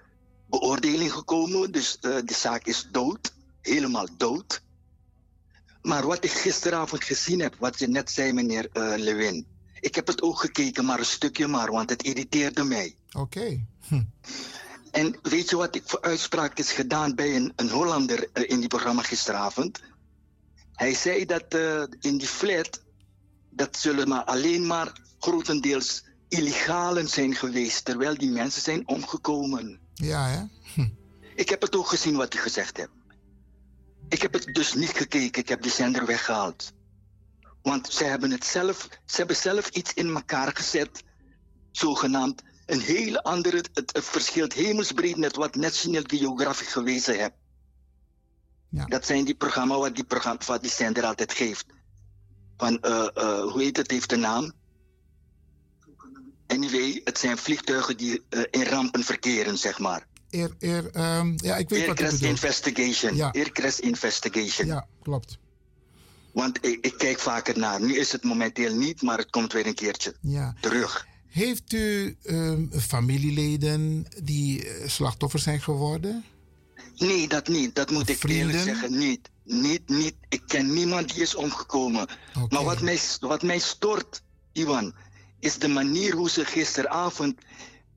beoordeling 0.58 1.12
gekomen. 1.12 1.72
Dus 1.72 1.98
eh, 2.00 2.16
de 2.24 2.34
zaak 2.34 2.66
is 2.66 2.88
dood, 2.90 3.34
helemaal 3.60 4.06
dood. 4.16 4.62
Maar 5.82 6.06
wat 6.06 6.24
ik 6.24 6.30
gisteravond 6.30 7.04
gezien 7.04 7.40
heb, 7.40 7.56
wat 7.58 7.78
je 7.78 7.88
net 7.88 8.10
zei, 8.10 8.32
meneer 8.32 8.68
eh, 8.72 8.94
Lewin. 8.96 9.46
Ik 9.80 9.94
heb 9.94 10.06
het 10.06 10.22
ook 10.22 10.38
gekeken, 10.38 10.84
maar 10.84 10.98
een 10.98 11.04
stukje 11.04 11.46
maar, 11.46 11.70
want 11.70 11.90
het 11.90 12.02
irriteerde 12.02 12.64
mij. 12.64 12.96
Oké. 13.12 13.66
En 14.90 15.18
weet 15.22 15.50
je 15.50 15.56
wat 15.56 15.74
ik 15.74 15.82
voor 15.86 16.02
uitspraak 16.02 16.58
is 16.58 16.72
gedaan 16.72 17.14
bij 17.14 17.36
een, 17.36 17.52
een 17.56 17.70
Hollander 17.70 18.28
eh, 18.32 18.50
in 18.50 18.60
die 18.60 18.68
programma 18.68 19.02
gisteravond? 19.02 19.82
Hij 20.72 20.94
zei 20.94 21.24
dat 21.24 21.54
in 22.00 22.18
die 22.18 22.26
flat, 22.26 22.82
dat 23.50 23.76
zullen 23.76 24.08
maar 24.08 24.24
alleen 24.24 24.66
maar 24.66 25.00
grotendeels 25.18 26.04
illegalen 26.28 27.08
zijn 27.08 27.34
geweest, 27.34 27.84
terwijl 27.84 28.16
die 28.16 28.30
mensen 28.30 28.62
zijn 28.62 28.88
omgekomen. 28.88 29.83
Ja, 29.94 30.28
hè? 30.28 30.42
Ik 31.42 31.48
heb 31.48 31.62
het 31.62 31.76
ook 31.76 31.88
gezien 31.88 32.16
wat 32.16 32.32
hij 32.32 32.42
gezegd 32.42 32.76
hebt. 32.76 32.92
Ik 34.08 34.22
heb 34.22 34.32
het 34.32 34.54
dus 34.54 34.74
niet 34.74 34.90
gekeken, 34.90 35.40
ik 35.42 35.48
heb 35.48 35.62
die 35.62 35.70
zender 35.70 36.06
weggehaald. 36.06 36.72
Want 37.62 37.92
ze 37.92 38.04
hebben 38.04 38.30
het 38.30 38.44
zelf, 38.44 38.88
ze 39.04 39.16
hebben 39.16 39.36
zelf 39.36 39.68
iets 39.68 39.94
in 39.94 40.14
elkaar 40.14 40.56
gezet, 40.56 41.04
zogenaamd. 41.70 42.42
Een 42.66 42.80
hele 42.80 43.22
andere, 43.22 43.56
het, 43.56 43.70
het 43.72 44.04
verschilt 44.04 44.52
hemelsbreed 44.52 45.16
met 45.16 45.36
wat 45.36 45.54
National 45.54 46.02
Geographic 46.06 46.68
gewezen 46.68 47.18
heeft. 47.18 47.32
Dat 48.88 49.06
zijn 49.06 49.24
die 49.24 49.34
programma's 49.34 49.78
wat 49.78 49.94
die, 49.94 50.04
programma, 50.04 50.40
wat 50.46 50.62
die 50.62 50.70
zender 50.70 51.04
altijd 51.04 51.32
geeft. 51.32 51.66
Van, 52.56 52.80
eh, 52.80 53.08
eh, 53.14 53.42
hoe 53.42 53.62
heet 53.62 53.76
het, 53.76 53.90
heeft 53.90 54.10
de 54.10 54.16
naam? 54.16 54.52
Anyway, 56.46 57.00
het 57.04 57.18
zijn 57.18 57.38
vliegtuigen 57.38 57.96
die 57.96 58.22
eh, 58.28 58.40
in 58.50 58.62
rampen 58.64 59.04
verkeren, 59.04 59.58
zeg 59.58 59.78
maar. 59.78 60.06
Eer, 60.30 60.54
eer, 60.58 60.90
ehm, 60.92 61.32
ja, 61.36 61.56
ik 61.56 61.68
weet 61.68 61.78
Air 61.78 61.88
wat 61.88 61.96
Crash. 61.96 62.20
Investigation. 62.20 63.16
Ja. 63.16 63.32
Investigation. 63.80 64.66
Ja, 64.66 64.86
klopt. 65.02 65.38
Want 66.32 66.66
ik, 66.66 66.78
ik 66.84 66.94
kijk 66.98 67.18
vaker 67.18 67.58
naar. 67.58 67.80
Nu 67.80 67.98
is 67.98 68.12
het 68.12 68.22
momenteel 68.24 68.74
niet, 68.74 69.02
maar 69.02 69.18
het 69.18 69.30
komt 69.30 69.52
weer 69.52 69.66
een 69.66 69.74
keertje 69.74 70.14
Ja. 70.20 70.54
terug. 70.60 71.06
Heeft 71.28 71.72
u 71.72 72.16
ehm, 72.22 72.66
familieleden 72.80 74.06
die 74.22 74.68
eh, 74.68 74.88
slachtoffer 74.88 75.38
zijn 75.40 75.60
geworden? 75.60 76.24
Nee, 76.96 77.28
dat 77.28 77.48
niet. 77.48 77.74
Dat 77.74 77.90
moet 77.90 78.08
ik 78.08 78.24
eerlijk 78.24 78.58
zeggen. 78.58 78.98
Niet. 78.98 79.30
Niet, 79.44 79.88
niet. 79.88 80.14
Ik 80.28 80.42
ken 80.46 80.72
niemand 80.72 81.12
die 81.14 81.22
is 81.22 81.34
omgekomen. 81.34 82.06
Maar 82.48 82.64
wat 82.64 82.80
mij, 82.80 83.00
wat 83.20 83.42
mij 83.42 83.58
stoort, 83.58 84.22
Iwan, 84.52 84.94
is 85.44 85.58
de 85.58 85.68
manier 85.68 86.14
hoe 86.14 86.30
ze 86.30 86.44
gisteravond. 86.44 87.40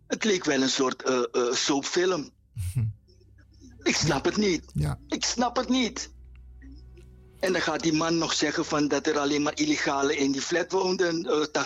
Het 0.07 0.23
leek 0.23 0.45
wel 0.45 0.61
een 0.61 0.69
soort 0.69 1.03
eh, 1.03 1.21
soapfilm. 1.51 2.29
ik 3.91 3.95
snap 3.95 4.25
het 4.25 4.37
niet. 4.37 4.63
Ja. 4.73 4.99
Ik 5.07 5.25
snap 5.25 5.55
het 5.55 5.69
niet. 5.69 6.09
En 7.39 7.51
dan 7.53 7.61
gaat 7.61 7.83
die 7.83 7.93
man 7.93 8.17
nog 8.17 8.33
zeggen 8.33 8.65
van 8.65 8.87
dat 8.87 9.07
er 9.07 9.19
alleen 9.19 9.41
maar 9.41 9.55
illegalen 9.55 10.17
in 10.17 10.31
die 10.31 10.41
flat 10.41 10.71
woonden, 10.71 11.25
eh 11.25 11.65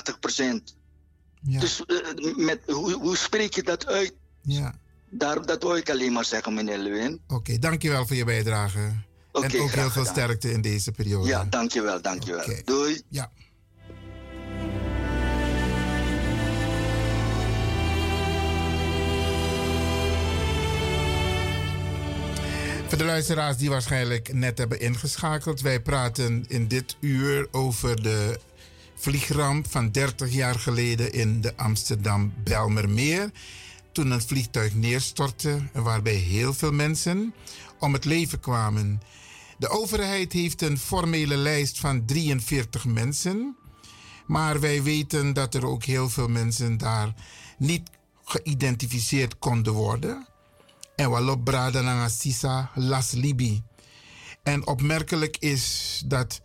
80%. 0.62 0.76
Dus 1.42 1.84
met, 2.36 2.62
hoe, 2.66 2.94
hoe 2.94 3.18
spreek 3.18 3.54
je 3.54 3.64
dat 3.64 3.88
uit? 3.88 4.14
Ja. 4.42 4.74
Daar, 5.10 5.46
dat 5.46 5.64
wil 5.64 5.76
ik 5.76 5.90
alleen 5.90 6.12
maar 6.12 6.26
zeggen, 6.26 6.54
meneer 6.54 6.78
Lewin. 6.78 7.22
Oké, 7.28 7.60
dankjewel 7.60 8.08
voor 8.08 8.16
je 8.16 8.26
bijdrage. 8.26 8.80
En 8.80 9.06
ook 9.32 9.52
heel 9.52 9.68
veel 9.68 9.90
gedaan. 9.90 10.06
sterkte 10.06 10.52
in 10.52 10.62
deze 10.62 10.92
periode. 10.92 11.28
Ja, 11.28 11.46
dankjewel, 11.46 12.02
dankjewel. 12.02 12.62
Doei. 12.66 13.02
Ja. 13.10 13.32
Voor 22.92 23.00
de 23.00 23.06
luisteraars 23.06 23.58
die 23.58 23.70
waarschijnlijk 23.70 24.34
net 24.34 24.58
hebben 24.58 24.80
ingeschakeld, 24.80 25.62
wij 25.62 25.82
praten 25.82 26.46
in 26.48 26.68
dit 26.68 26.98
uur 27.00 27.48
over 27.52 28.04
de 28.04 28.40
vliegramp 28.96 29.72
van 29.72 29.92
30 29.92 30.34
jaar 30.34 30.60
geleden 30.60 31.14
in 31.14 31.42
de 31.42 31.58
Amsterdam 31.58 32.34
Belmermeer. 32.44 33.32
Toen 33.92 34.12
een 34.12 34.22
vliegtuig 34.22 34.74
neerstortte, 34.74 35.60
waarbij 35.74 36.14
heel 36.14 36.54
veel 36.54 36.72
mensen 36.72 37.34
om 37.80 37.94
het 37.94 38.06
leven 38.06 38.40
kwamen. 38.40 39.02
De 39.58 39.70
overheid 39.70 40.34
heeft 40.34 40.62
een 40.62 40.78
formele 40.78 41.38
lijst 41.38 41.80
van 41.80 42.06
43 42.06 42.86
mensen. 42.86 43.56
Maar 44.28 44.60
wij 44.60 44.84
weten 44.84 45.34
dat 45.34 45.54
er 45.54 45.66
ook 45.66 45.84
heel 45.84 46.10
veel 46.10 46.28
mensen 46.28 46.78
daar 46.78 47.14
niet 47.58 47.90
geïdentificeerd 48.24 49.40
konden 49.40 49.74
worden. 49.74 50.30
En 51.02 51.10
walop 51.10 51.44
brada 51.44 52.10
sisa 52.10 52.72
las 52.76 53.12
libi. 53.12 53.64
En 54.44 54.68
opmerkelijk 54.68 55.38
is 55.38 56.02
dat 56.06 56.42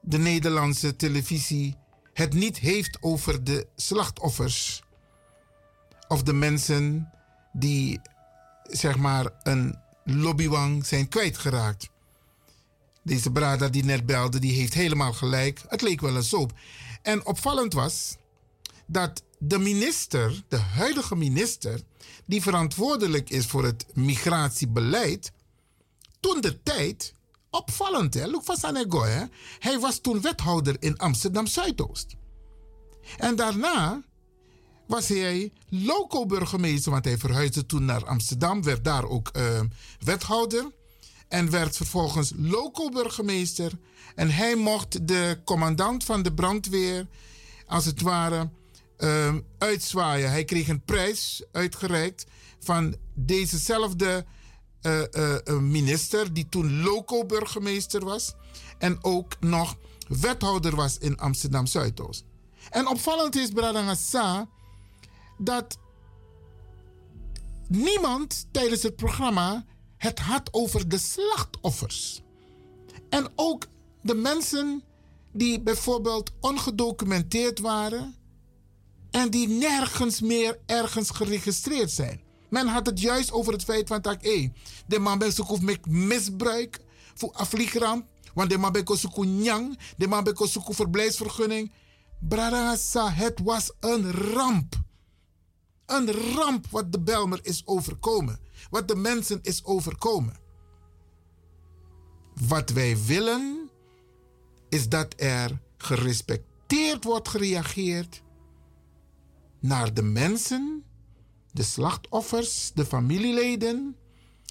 de 0.00 0.18
Nederlandse 0.18 0.96
televisie 0.96 1.76
het 2.12 2.32
niet 2.32 2.58
heeft 2.58 2.98
over 3.00 3.44
de 3.44 3.66
slachtoffers. 3.76 4.82
Of 6.08 6.22
de 6.22 6.32
mensen 6.32 7.10
die 7.52 8.00
zeg 8.62 8.96
maar 8.96 9.30
een 9.42 9.78
lobbywang 10.04 10.86
zijn 10.86 11.08
kwijtgeraakt. 11.08 11.90
Deze 13.02 13.30
Brada 13.30 13.68
die 13.68 13.84
net 13.84 14.06
belde, 14.06 14.38
die 14.38 14.52
heeft 14.52 14.74
helemaal 14.74 15.12
gelijk. 15.12 15.62
Het 15.68 15.82
leek 15.82 16.00
wel 16.00 16.16
een 16.16 16.22
soap. 16.22 16.52
En 17.02 17.26
opvallend 17.26 17.72
was 17.72 18.16
dat 18.86 19.22
de 19.38 19.58
minister, 19.58 20.42
de 20.48 20.58
huidige 20.58 21.16
minister, 21.16 21.80
die 22.28 22.42
verantwoordelijk 22.42 23.30
is 23.30 23.46
voor 23.46 23.64
het 23.64 23.86
migratiebeleid, 23.94 25.32
toen 26.20 26.40
de 26.40 26.62
tijd, 26.62 27.14
opvallend 27.50 28.14
hè, 28.14 28.26
Luc 28.26 28.40
van 28.42 28.74
hè, 29.04 29.24
hij 29.58 29.78
was 29.78 29.98
toen 29.98 30.20
wethouder 30.20 30.76
in 30.78 30.98
Amsterdam 30.98 31.46
Zuidoost. 31.46 32.16
En 33.16 33.36
daarna 33.36 34.02
was 34.86 35.08
hij 35.08 35.52
loco-burgemeester, 35.68 36.92
want 36.92 37.04
hij 37.04 37.18
verhuisde 37.18 37.66
toen 37.66 37.84
naar 37.84 38.06
Amsterdam, 38.06 38.62
werd 38.62 38.84
daar 38.84 39.04
ook 39.04 39.30
uh, 39.36 39.60
wethouder 40.00 40.72
en 41.28 41.50
werd 41.50 41.76
vervolgens 41.76 42.32
loco-burgemeester. 42.36 43.72
En 44.14 44.30
hij 44.30 44.56
mocht 44.56 45.08
de 45.08 45.40
commandant 45.44 46.04
van 46.04 46.22
de 46.22 46.32
brandweer, 46.34 47.06
als 47.66 47.84
het 47.84 48.00
ware, 48.00 48.48
uh, 48.98 49.34
uitzwaaien. 49.58 50.30
Hij 50.30 50.44
kreeg 50.44 50.68
een 50.68 50.82
prijs 50.84 51.44
uitgereikt 51.52 52.26
van 52.58 52.96
dezezelfde 53.14 54.24
uh, 54.82 55.02
uh, 55.12 55.58
minister, 55.58 56.32
die 56.32 56.48
toen 56.48 56.82
loco-burgemeester 56.82 58.04
was. 58.04 58.34
En 58.78 58.98
ook 59.04 59.40
nog 59.40 59.76
wethouder 60.08 60.76
was 60.76 60.98
in 60.98 61.18
Amsterdam 61.18 61.66
Zuidoost. 61.66 62.24
En 62.70 62.86
opvallend 62.86 63.36
is, 63.36 63.50
Bradangasa, 63.50 64.48
dat 65.38 65.78
niemand 67.68 68.46
tijdens 68.50 68.82
het 68.82 68.96
programma 68.96 69.64
het 69.96 70.18
had 70.18 70.48
over 70.52 70.88
de 70.88 70.98
slachtoffers. 70.98 72.22
En 73.08 73.28
ook 73.34 73.66
de 74.02 74.14
mensen 74.14 74.82
die 75.32 75.60
bijvoorbeeld 75.60 76.32
ongedocumenteerd 76.40 77.58
waren 77.58 78.14
en 79.10 79.30
die 79.30 79.48
nergens 79.48 80.20
meer 80.20 80.58
ergens 80.66 81.10
geregistreerd 81.10 81.90
zijn. 81.90 82.20
Men 82.48 82.66
had 82.66 82.86
het 82.86 83.00
juist 83.00 83.32
over 83.32 83.52
het 83.52 83.64
feit 83.64 83.88
van 83.88 84.00
dat 84.00 84.22
de 84.86 84.98
man 84.98 85.18
met 85.62 85.86
misbruik 85.86 86.80
voor 87.14 87.32
afvliegramp, 87.32 88.06
want 88.34 88.50
de 88.50 88.58
man 88.58 88.72
ben 88.72 88.98
zoek 88.98 89.24
nyang, 89.24 89.78
de 89.96 90.06
man 90.06 90.24
zoek 90.34 90.74
verblijfsvergunning. 90.74 91.72
Bradassa, 92.20 93.10
het 93.10 93.40
was 93.42 93.72
een 93.80 94.12
ramp. 94.12 94.74
Een 95.86 96.12
ramp 96.12 96.66
wat 96.70 96.92
de 96.92 97.00
Belmer 97.00 97.38
is 97.42 97.62
overkomen. 97.64 98.38
Wat 98.70 98.88
de 98.88 98.96
mensen 98.96 99.38
is 99.42 99.64
overkomen. 99.64 100.36
Wat 102.46 102.70
wij 102.70 102.96
willen 103.06 103.70
is 104.68 104.88
dat 104.88 105.14
er 105.16 105.60
gerespecteerd 105.76 107.04
wordt 107.04 107.28
gereageerd 107.28 108.22
naar 109.60 109.94
de 109.94 110.02
mensen, 110.02 110.84
de 111.52 111.62
slachtoffers, 111.62 112.72
de 112.74 112.86
familieleden, 112.86 113.96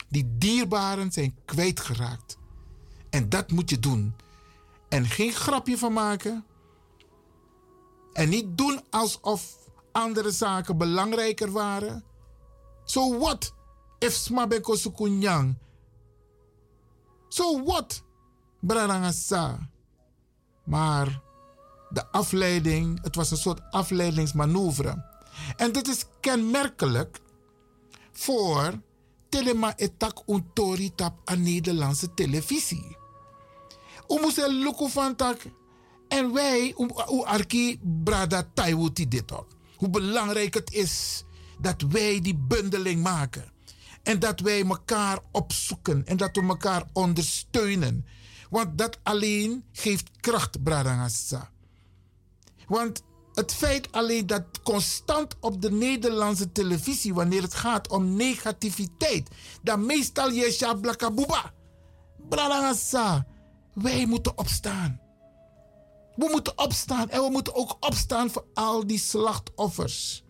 die 0.09 0.37
dierbaren 0.37 1.11
zijn 1.11 1.35
kwijtgeraakt. 1.45 2.37
En 3.09 3.29
dat 3.29 3.51
moet 3.51 3.69
je 3.69 3.79
doen. 3.79 4.15
En 4.89 5.05
geen 5.05 5.31
grapje 5.31 5.77
van 5.77 5.93
maken. 5.93 6.45
En 8.13 8.29
niet 8.29 8.57
doen 8.57 8.81
alsof 8.89 9.57
andere 9.91 10.31
zaken 10.31 10.77
belangrijker 10.77 11.51
waren. 11.51 12.03
So 12.83 13.17
what 13.17 13.53
if 13.99 14.13
smabeko 14.13 14.75
sukunyang? 14.75 15.57
So 17.27 17.63
what? 17.63 18.03
Brarangasa. 18.59 19.69
Maar 20.63 21.21
de 21.89 22.07
afleiding, 22.11 23.03
het 23.03 23.15
was 23.15 23.31
een 23.31 23.37
soort 23.37 23.61
afleidingsmanoeuvre. 23.71 25.05
En 25.55 25.71
dit 25.71 25.87
is 25.87 26.05
kenmerkelijk 26.19 27.19
voor 28.11 28.81
telema 29.29 29.77
etak 29.77 30.23
untori 30.27 30.95
tap 30.95 31.13
aan 31.25 31.43
Nederlandse 31.43 32.13
televisie. 32.13 32.97
We 34.07 34.19
moesten 34.21 34.53
lukken 34.53 34.89
van 34.89 35.15
tak. 35.15 35.41
En 36.07 36.33
wij, 36.33 36.73
hoe 36.75 37.25
arki 37.25 37.79
brada 38.03 38.49
taiwuti 38.53 39.07
dit 39.07 39.31
ook. 39.31 39.47
Hoe 39.75 39.89
belangrijk 39.89 40.53
het 40.53 40.73
is 40.73 41.23
dat 41.59 41.81
wij 41.81 42.21
die 42.21 42.35
bundeling 42.35 43.03
maken. 43.03 43.51
En 44.03 44.19
dat 44.19 44.39
wij 44.39 44.65
elkaar 44.65 45.19
opzoeken 45.31 46.05
en 46.05 46.17
dat 46.17 46.35
we 46.35 46.41
elkaar 46.41 46.83
ondersteunen. 46.93 48.05
Want 48.49 48.77
dat 48.77 48.99
alleen 49.03 49.63
geeft 49.71 50.09
kracht, 50.19 50.63
Bradangassa. 50.63 51.51
Want 52.67 53.03
het 53.33 53.53
feit 53.53 53.91
alleen 53.91 54.27
dat 54.27 54.43
constant 54.63 55.35
op 55.39 55.61
de 55.61 55.71
Nederlandse 55.71 56.51
televisie, 56.51 57.13
wanneer 57.13 57.41
het 57.41 57.53
gaat 57.53 57.89
om 57.89 58.15
negativiteit, 58.15 59.29
dat 59.61 59.79
meestal 59.79 60.29
je 60.31 60.51
shablakabuba. 60.51 61.53
Bradangassa, 62.29 63.27
wij 63.73 64.05
moeten 64.05 64.37
opstaan. 64.37 65.01
We 66.15 66.27
moeten 66.31 66.57
opstaan 66.57 67.09
en 67.09 67.21
we 67.21 67.29
moeten 67.29 67.55
ook 67.55 67.77
opstaan 67.79 68.29
voor 68.29 68.45
al 68.53 68.87
die 68.87 68.99
slachtoffers. 68.99 70.23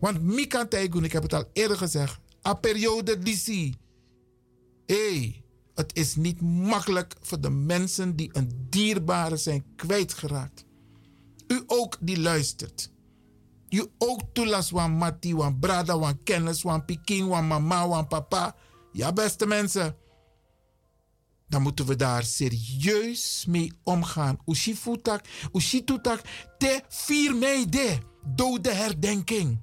Want 0.00 0.22
Mika 0.22 0.66
Taigun, 0.66 1.04
ik 1.04 1.12
heb 1.12 1.22
het 1.22 1.32
al 1.32 1.44
eerder 1.52 1.76
gezegd, 1.76 2.18
a 2.46 2.54
periode 2.54 3.18
DC. 3.18 3.74
Hé, 4.86 5.42
het 5.74 5.94
is 5.94 6.16
niet 6.16 6.40
makkelijk 6.40 7.14
voor 7.20 7.40
de 7.40 7.50
mensen 7.50 8.16
die 8.16 8.30
een 8.32 8.66
dierbare 8.70 9.36
zijn 9.36 9.64
kwijtgeraakt. 9.76 10.65
U 11.46 11.62
ook 11.66 11.96
die 12.00 12.20
luistert. 12.20 12.90
U 13.68 13.86
ook 13.98 14.20
toelas 14.32 14.70
wan 14.70 14.92
mati, 14.92 15.34
wan 15.34 15.58
brada, 15.58 15.98
wan 15.98 16.22
kennis, 16.22 16.62
wan 16.62 16.84
pikin, 16.84 17.28
wan 17.28 17.46
mama, 17.46 17.88
wan 17.88 18.06
papa. 18.06 18.56
Ja, 18.92 19.12
beste 19.12 19.46
mensen 19.46 19.96
dan 21.48 21.62
moeten 21.62 21.86
we 21.86 21.96
daar 21.96 22.24
serieus 22.24 23.44
mee 23.48 23.72
omgaan. 23.82 24.38
Ushifutak, 24.46 25.24
Ushitutak, 25.52 26.20
te 26.58 26.82
4 26.88 27.34
mei 27.34 27.68
de 27.68 27.98
dode 28.24 28.72
herdenking. 28.72 29.58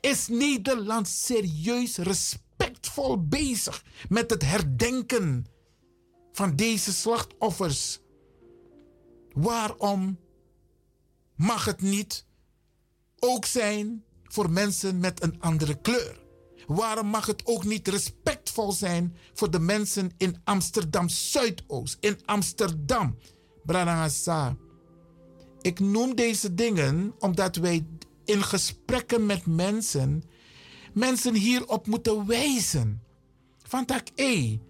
Is 0.00 0.28
Nederland 0.28 1.08
serieus 1.08 1.96
respectvol 1.96 3.28
bezig 3.28 3.84
met 4.08 4.30
het 4.30 4.42
herdenken 4.44 5.46
van 6.32 6.56
deze 6.56 6.92
slachtoffers? 6.92 8.00
Waarom 9.32 10.18
mag 11.36 11.64
het 11.64 11.80
niet 11.80 12.24
ook 13.18 13.44
zijn 13.44 14.04
voor 14.22 14.50
mensen 14.50 14.98
met 14.98 15.22
een 15.22 15.40
andere 15.40 15.80
kleur? 15.80 16.20
Waarom 16.66 17.06
mag 17.06 17.26
het 17.26 17.46
ook 17.46 17.64
niet 17.64 17.88
respectvol 17.88 18.72
zijn 18.72 19.16
voor 19.34 19.50
de 19.50 19.58
mensen 19.58 20.10
in 20.16 20.40
Amsterdam 20.44 21.08
Zuidoost, 21.08 21.96
in 22.00 22.18
Amsterdam? 22.24 23.18
Branagasa. 23.64 24.56
Ik 25.60 25.80
noem 25.80 26.14
deze 26.14 26.54
dingen 26.54 27.14
omdat 27.18 27.56
wij 27.56 27.86
in 28.24 28.42
gesprekken 28.42 29.26
met 29.26 29.46
mensen, 29.46 30.22
mensen 30.92 31.34
hierop 31.34 31.86
moeten 31.86 32.26
wijzen. 32.26 33.02
Van 33.62 33.84
dat, 33.86 34.12
hé, 34.14 34.60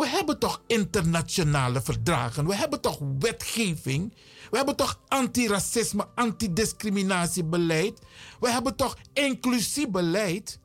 we 0.00 0.08
hebben 0.08 0.38
toch 0.38 0.62
internationale 0.66 1.82
verdragen, 1.82 2.46
we 2.46 2.54
hebben 2.54 2.80
toch 2.80 2.98
wetgeving, 3.18 4.14
we 4.50 4.56
hebben 4.56 4.76
toch 4.76 5.00
antiracisme, 5.08 6.08
antidiscriminatiebeleid, 6.14 7.98
we 8.40 8.50
hebben 8.50 8.76
toch 8.76 8.96
inclusief 9.12 9.88
beleid. 9.88 10.58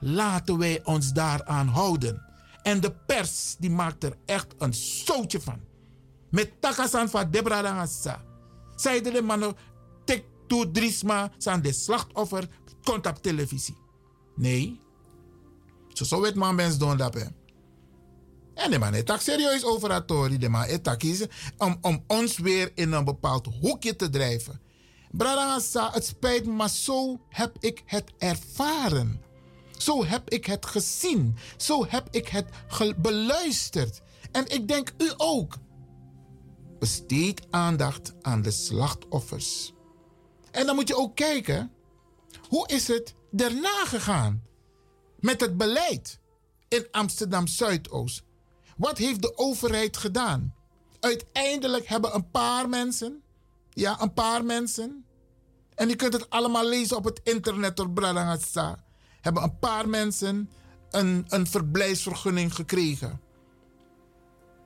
Laten 0.00 0.58
wij 0.58 0.80
ons 0.84 1.12
daaraan 1.12 1.68
houden. 1.68 2.22
En 2.62 2.80
de 2.80 2.92
pers 3.06 3.56
die 3.58 3.70
maakt 3.70 4.04
er 4.04 4.16
echt 4.26 4.54
een 4.58 4.74
zootje 4.74 5.40
van. 5.40 5.60
Met 6.30 6.60
takasan 6.60 7.08
van 7.08 7.30
Debra 7.30 7.62
Dangasa. 7.62 8.22
Zeiden 8.74 9.12
de 9.12 9.22
mannen, 9.22 9.54
tik 10.04 10.24
toe 10.46 10.70
drisma, 10.70 11.32
zijn 11.38 11.62
de 11.62 11.72
slachtoffer, 11.72 12.48
komt 12.82 13.06
op 13.06 13.22
televisie. 13.22 13.76
Nee. 14.36 14.80
Zo 15.88 16.04
zou 16.04 16.26
het 16.26 16.78
doen 16.78 16.96
dat. 16.96 17.43
En 18.54 18.70
de 18.70 18.78
man 18.78 18.94
is 18.94 19.02
serieus 19.18 19.64
over 19.64 20.06
De 20.38 20.48
man 20.48 20.66
is 20.98 21.26
om, 21.58 21.78
om 21.80 22.04
ons 22.06 22.38
weer 22.38 22.72
in 22.74 22.92
een 22.92 23.04
bepaald 23.04 23.48
hoekje 23.60 23.96
te 23.96 24.10
drijven. 24.10 24.60
Bradangasa, 25.10 25.90
het 25.92 26.06
spijt 26.06 26.46
me, 26.46 26.52
maar 26.52 26.70
zo 26.70 27.20
heb 27.28 27.56
ik 27.60 27.82
het 27.86 28.12
ervaren. 28.18 29.22
Zo 29.78 30.04
heb 30.04 30.30
ik 30.30 30.46
het 30.46 30.66
gezien. 30.66 31.36
Zo 31.56 31.86
heb 31.88 32.08
ik 32.10 32.28
het 32.28 32.48
beluisterd. 32.96 34.00
En 34.32 34.46
ik 34.46 34.68
denk 34.68 34.92
u 34.98 35.12
ook. 35.16 35.56
Besteed 36.78 37.46
aandacht 37.50 38.12
aan 38.22 38.42
de 38.42 38.50
slachtoffers. 38.50 39.72
En 40.50 40.66
dan 40.66 40.74
moet 40.74 40.88
je 40.88 40.96
ook 40.96 41.16
kijken, 41.16 41.72
hoe 42.48 42.68
is 42.68 42.88
het 42.88 43.14
daarna 43.30 43.84
gegaan 43.84 44.42
met 45.20 45.40
het 45.40 45.56
beleid 45.56 46.18
in 46.68 46.86
Amsterdam 46.90 47.46
Zuidoost? 47.46 48.22
Wat 48.76 48.98
heeft 48.98 49.22
de 49.22 49.38
overheid 49.38 49.96
gedaan? 49.96 50.54
Uiteindelijk 51.00 51.86
hebben 51.86 52.14
een 52.14 52.30
paar 52.30 52.68
mensen, 52.68 53.22
ja, 53.70 54.00
een 54.00 54.12
paar 54.12 54.44
mensen, 54.44 55.04
en 55.74 55.88
je 55.88 55.96
kunt 55.96 56.12
het 56.12 56.30
allemaal 56.30 56.68
lezen 56.68 56.96
op 56.96 57.04
het 57.04 57.20
internet 57.24 57.76
door 57.76 57.90
Bradangasa, 57.90 58.84
hebben 59.20 59.42
een 59.42 59.58
paar 59.58 59.88
mensen 59.88 60.50
een, 60.90 61.24
een 61.28 61.46
verblijfsvergunning 61.46 62.54
gekregen. 62.54 63.20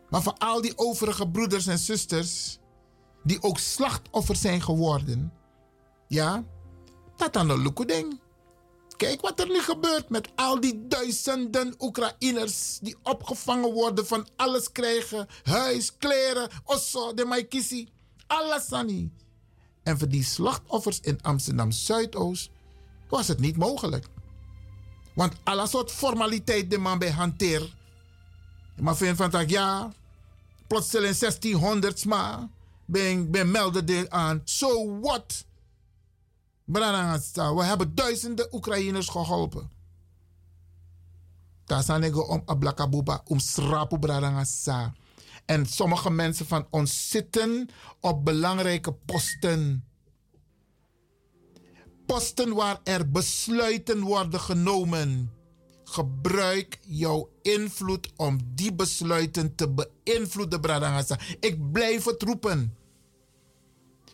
Maar 0.09 0.23
voor 0.23 0.35
al 0.39 0.61
die 0.61 0.79
overige 0.79 1.29
broeders 1.29 1.67
en 1.67 1.79
zusters, 1.79 2.59
die 3.23 3.43
ook 3.43 3.59
slachtoffers 3.59 4.41
zijn 4.41 4.63
geworden, 4.63 5.33
ja, 6.07 6.45
dat 7.17 7.37
een 7.37 7.73
ding. 7.87 8.21
Kijk 8.99 9.21
wat 9.21 9.41
er 9.41 9.49
nu 9.49 9.61
gebeurt 9.61 10.09
met 10.09 10.29
al 10.35 10.61
die 10.61 10.87
duizenden 10.87 11.75
Oekraïners 11.79 12.79
die 12.83 12.97
opgevangen 13.03 13.73
worden, 13.73 14.07
van 14.07 14.29
alles 14.37 14.73
krijgen: 14.73 15.27
huis, 15.43 15.97
kleren, 15.97 16.49
osso, 16.65 17.15
de 17.15 17.25
maikisi, 17.25 17.89
alles 18.27 18.73
aan 18.73 19.13
En 19.83 19.99
voor 19.99 20.09
die 20.09 20.25
slachtoffers 20.25 21.01
in 21.01 21.19
Amsterdam 21.23 21.71
Zuidoost 21.71 22.51
was 23.09 23.29
het 23.29 23.39
niet 23.39 23.57
mogelijk. 23.57 24.07
Want 25.15 25.35
alle 25.45 25.67
soort 25.67 25.91
formaliteit 25.91 26.71
de 26.71 26.79
man 26.79 26.99
bij 26.99 27.11
hanteer. 27.11 27.75
Maar 28.77 28.97
vind 28.97 29.17
van 29.17 29.31
dat 29.31 29.51
ja, 29.51 29.93
plotseling 30.67 31.17
1600 31.17 32.05
maar 32.05 32.49
ben, 32.85 33.31
ben 33.31 33.51
melden 33.51 34.11
aan. 34.11 34.41
So 34.45 35.01
what? 35.01 35.47
We 36.69 37.65
hebben 37.65 37.95
duizenden 37.95 38.55
Oekraïners 38.55 39.09
geholpen. 39.09 39.71
Daar 41.65 41.83
zijn 41.83 42.15
om 42.15 42.43
ablakabuba, 42.45 43.23
om 43.25 43.39
srapu 43.39 43.99
bradangasa. 43.99 44.95
En 45.47 45.67
sommige 45.67 46.11
mensen 46.11 46.47
van 46.47 46.67
ons 46.71 47.11
zitten 47.11 47.69
op 48.01 48.25
belangrijke 48.25 48.93
posten. 48.93 49.85
Posten 52.07 52.55
waar 52.55 52.81
er 52.85 53.11
besluiten 53.11 54.01
worden 54.01 54.41
genomen. 54.41 55.33
Gebruik 55.85 56.79
jouw 56.83 57.31
invloed 57.43 58.13
om 58.17 58.39
die 58.55 58.75
besluiten 58.75 59.55
te 59.55 59.69
beïnvloeden, 59.69 60.61
Bradangasa. 60.61 61.19
Ik 61.41 61.73
blijf 61.73 62.05
het 62.05 62.23
roepen. 62.23 62.78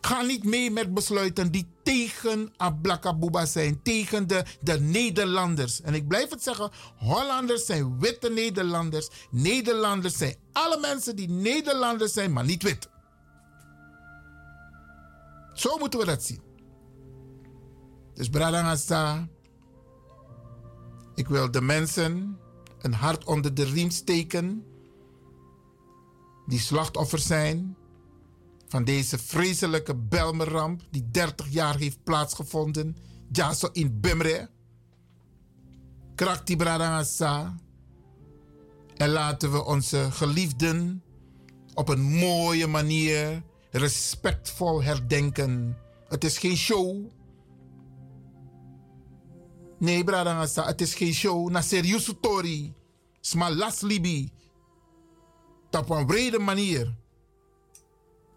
Ga 0.05 0.23
niet 0.23 0.45
mee 0.45 0.71
met 0.71 0.95
besluiten 0.95 1.51
die 1.51 1.67
tegen 1.83 2.53
Ablakabuba 2.57 3.47
zijn, 3.47 3.83
tegen 3.83 4.27
de, 4.27 4.45
de 4.61 4.81
Nederlanders. 4.81 5.81
En 5.81 5.95
ik 5.95 6.09
blijf 6.09 6.31
het 6.31 6.43
zeggen, 6.43 6.71
Hollanders 6.97 7.67
zijn 7.67 7.99
witte 7.99 8.31
Nederlanders. 8.31 9.09
Nederlanders 9.31 10.17
zijn 10.17 10.37
alle 10.53 10.81
mensen 10.81 11.17
die 11.17 11.29
Nederlanders 11.29 12.13
zijn, 12.13 12.33
maar 12.33 12.45
niet 12.45 12.63
wit. 12.63 12.89
Zo 15.53 15.79
moeten 15.79 15.99
we 15.99 16.07
dat 16.07 16.23
zien. 16.23 16.43
Dus 18.15 18.29
Bradangasta, 18.29 19.29
ik 21.15 21.29
wil 21.29 21.51
de 21.51 21.61
mensen 21.61 22.39
een 22.79 22.95
hart 22.95 23.25
onder 23.25 23.55
de 23.55 23.65
riem 23.65 23.91
steken 23.91 24.65
die 26.47 26.61
slachtoffers 26.61 27.27
zijn 27.27 27.77
van 28.75 28.85
deze 28.85 29.19
vreselijke 29.19 29.95
Belmeramp 29.95 30.83
die 30.91 31.11
30 31.11 31.49
jaar 31.49 31.77
heeft 31.77 32.03
plaatsgevonden. 32.05 32.97
Jaso 33.33 33.69
in 33.73 34.01
Bimre. 34.01 34.51
Krakti 36.15 36.57
Bradangasa. 36.57 37.57
En 38.97 39.09
laten 39.09 39.53
we 39.53 39.65
onze 39.65 40.11
geliefden 40.11 41.03
op 41.75 41.89
een 41.89 42.03
mooie 42.03 42.67
manier 42.67 43.43
respectvol 43.71 44.83
herdenken. 44.83 45.79
Het 46.09 46.25
is 46.25 46.39
geen 46.39 46.57
show. 46.57 47.11
Nee, 49.79 50.05
Bradangasa, 50.05 50.67
het 50.67 50.81
is 50.81 50.95
geen 50.95 51.15
show. 51.15 51.51
Na 51.51 51.61
serieuze 51.61 52.21
tori. 52.21 52.75
Smalas 53.21 53.81
libi. 53.81 54.33
Op 55.71 55.91
een 55.91 56.07
brede 56.07 56.39
manier 56.39 57.03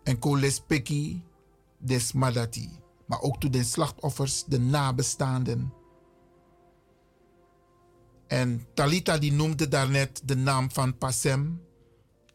en 0.08 0.20
kolespeki 0.20 1.24
des 1.78 2.12
madati. 2.12 2.70
Maar 3.06 3.22
ook 3.22 3.40
toe 3.40 3.50
de 3.50 3.64
slachtoffers, 3.64 4.44
de 4.46 4.60
nabestaanden. 4.60 5.74
En 8.28 8.68
Talita 8.74 9.18
die 9.18 9.32
noemde 9.32 9.68
daarnet 9.68 10.22
de 10.26 10.36
naam 10.36 10.72
van 10.72 10.98
Passem. 10.98 11.62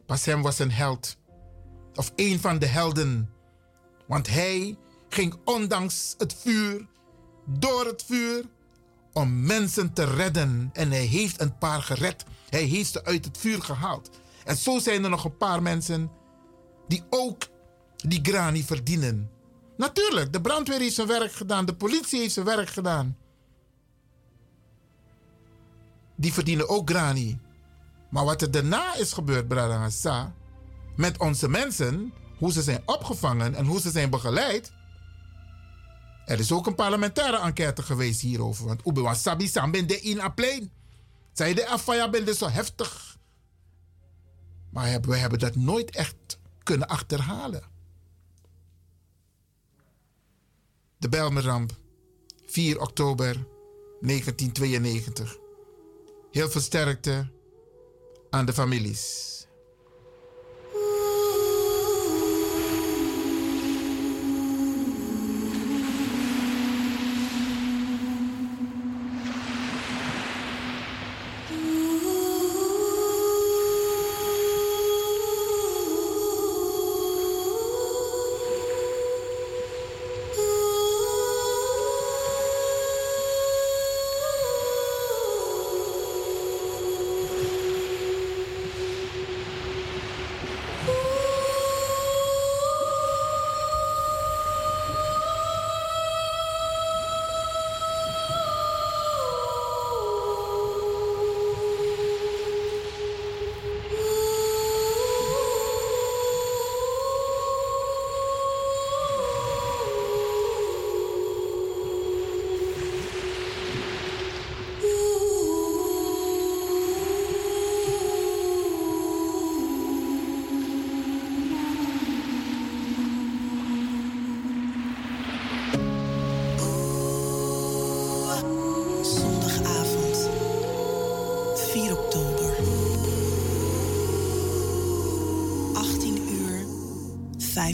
Passem 0.05 0.41
was 0.41 0.59
een 0.59 0.71
held. 0.71 1.17
Of 1.95 2.11
een 2.15 2.39
van 2.39 2.59
de 2.59 2.65
helden. 2.65 3.29
Want 4.07 4.27
hij 4.27 4.77
ging 5.09 5.35
ondanks 5.45 6.15
het 6.17 6.33
vuur, 6.33 6.87
door 7.45 7.85
het 7.85 8.03
vuur, 8.03 8.45
om 9.13 9.45
mensen 9.45 9.93
te 9.93 10.03
redden. 10.03 10.69
En 10.73 10.91
hij 10.91 11.05
heeft 11.05 11.41
een 11.41 11.57
paar 11.57 11.81
gered. 11.81 12.25
Hij 12.49 12.63
heeft 12.63 12.91
ze 12.91 13.05
uit 13.05 13.25
het 13.25 13.37
vuur 13.37 13.61
gehaald. 13.61 14.09
En 14.45 14.57
zo 14.57 14.79
zijn 14.79 15.03
er 15.03 15.09
nog 15.09 15.23
een 15.23 15.37
paar 15.37 15.61
mensen 15.61 16.11
die 16.87 17.03
ook 17.09 17.51
die 18.03 18.19
grani 18.21 18.63
verdienen. 18.63 19.31
Natuurlijk, 19.77 20.33
de 20.33 20.41
brandweer 20.41 20.79
heeft 20.79 20.95
zijn 20.95 21.07
werk 21.07 21.33
gedaan, 21.33 21.65
de 21.65 21.75
politie 21.75 22.19
heeft 22.19 22.33
zijn 22.33 22.45
werk 22.45 22.69
gedaan. 22.69 23.17
Die 26.15 26.33
verdienen 26.33 26.69
ook 26.69 26.89
grani. 26.89 27.39
Maar 28.09 28.25
wat 28.25 28.41
er 28.41 28.51
daarna 28.51 28.95
is 28.95 29.13
gebeurd, 29.13 29.47
Bradangasa, 29.47 30.33
met 30.95 31.19
onze 31.19 31.49
mensen, 31.49 32.13
hoe 32.37 32.51
ze 32.51 32.61
zijn 32.61 32.81
opgevangen 32.85 33.55
en 33.55 33.65
hoe 33.65 33.79
ze 33.79 33.91
zijn 33.91 34.09
begeleid. 34.09 34.71
Er 36.25 36.39
is 36.39 36.51
ook 36.51 36.67
een 36.67 36.75
parlementaire 36.75 37.39
enquête 37.39 37.83
geweest 37.83 38.21
hierover. 38.21 38.65
Want 38.65 38.87
Ube 38.87 39.01
Wasabi 39.01 39.51
de 39.51 39.99
in 40.01 40.21
aplein. 40.21 40.71
Zij 41.31 41.53
de 41.53 41.67
afaya 41.67 42.09
ben 42.09 42.35
zo 42.35 42.49
heftig. 42.49 43.17
Maar 44.69 45.01
we 45.01 45.17
hebben 45.17 45.39
dat 45.39 45.55
nooit 45.55 45.95
echt 45.95 46.39
kunnen 46.63 46.87
achterhalen. 46.87 47.72
De 51.03 51.09
Belmeramp, 51.09 51.71
4 52.45 52.79
oktober 52.79 53.45
1992. 54.01 55.37
Heel 56.31 56.49
veel 56.49 56.61
sterkte 56.61 57.27
aan 58.29 58.45
de 58.45 58.53
families. 58.53 59.42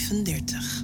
35. 0.09 0.78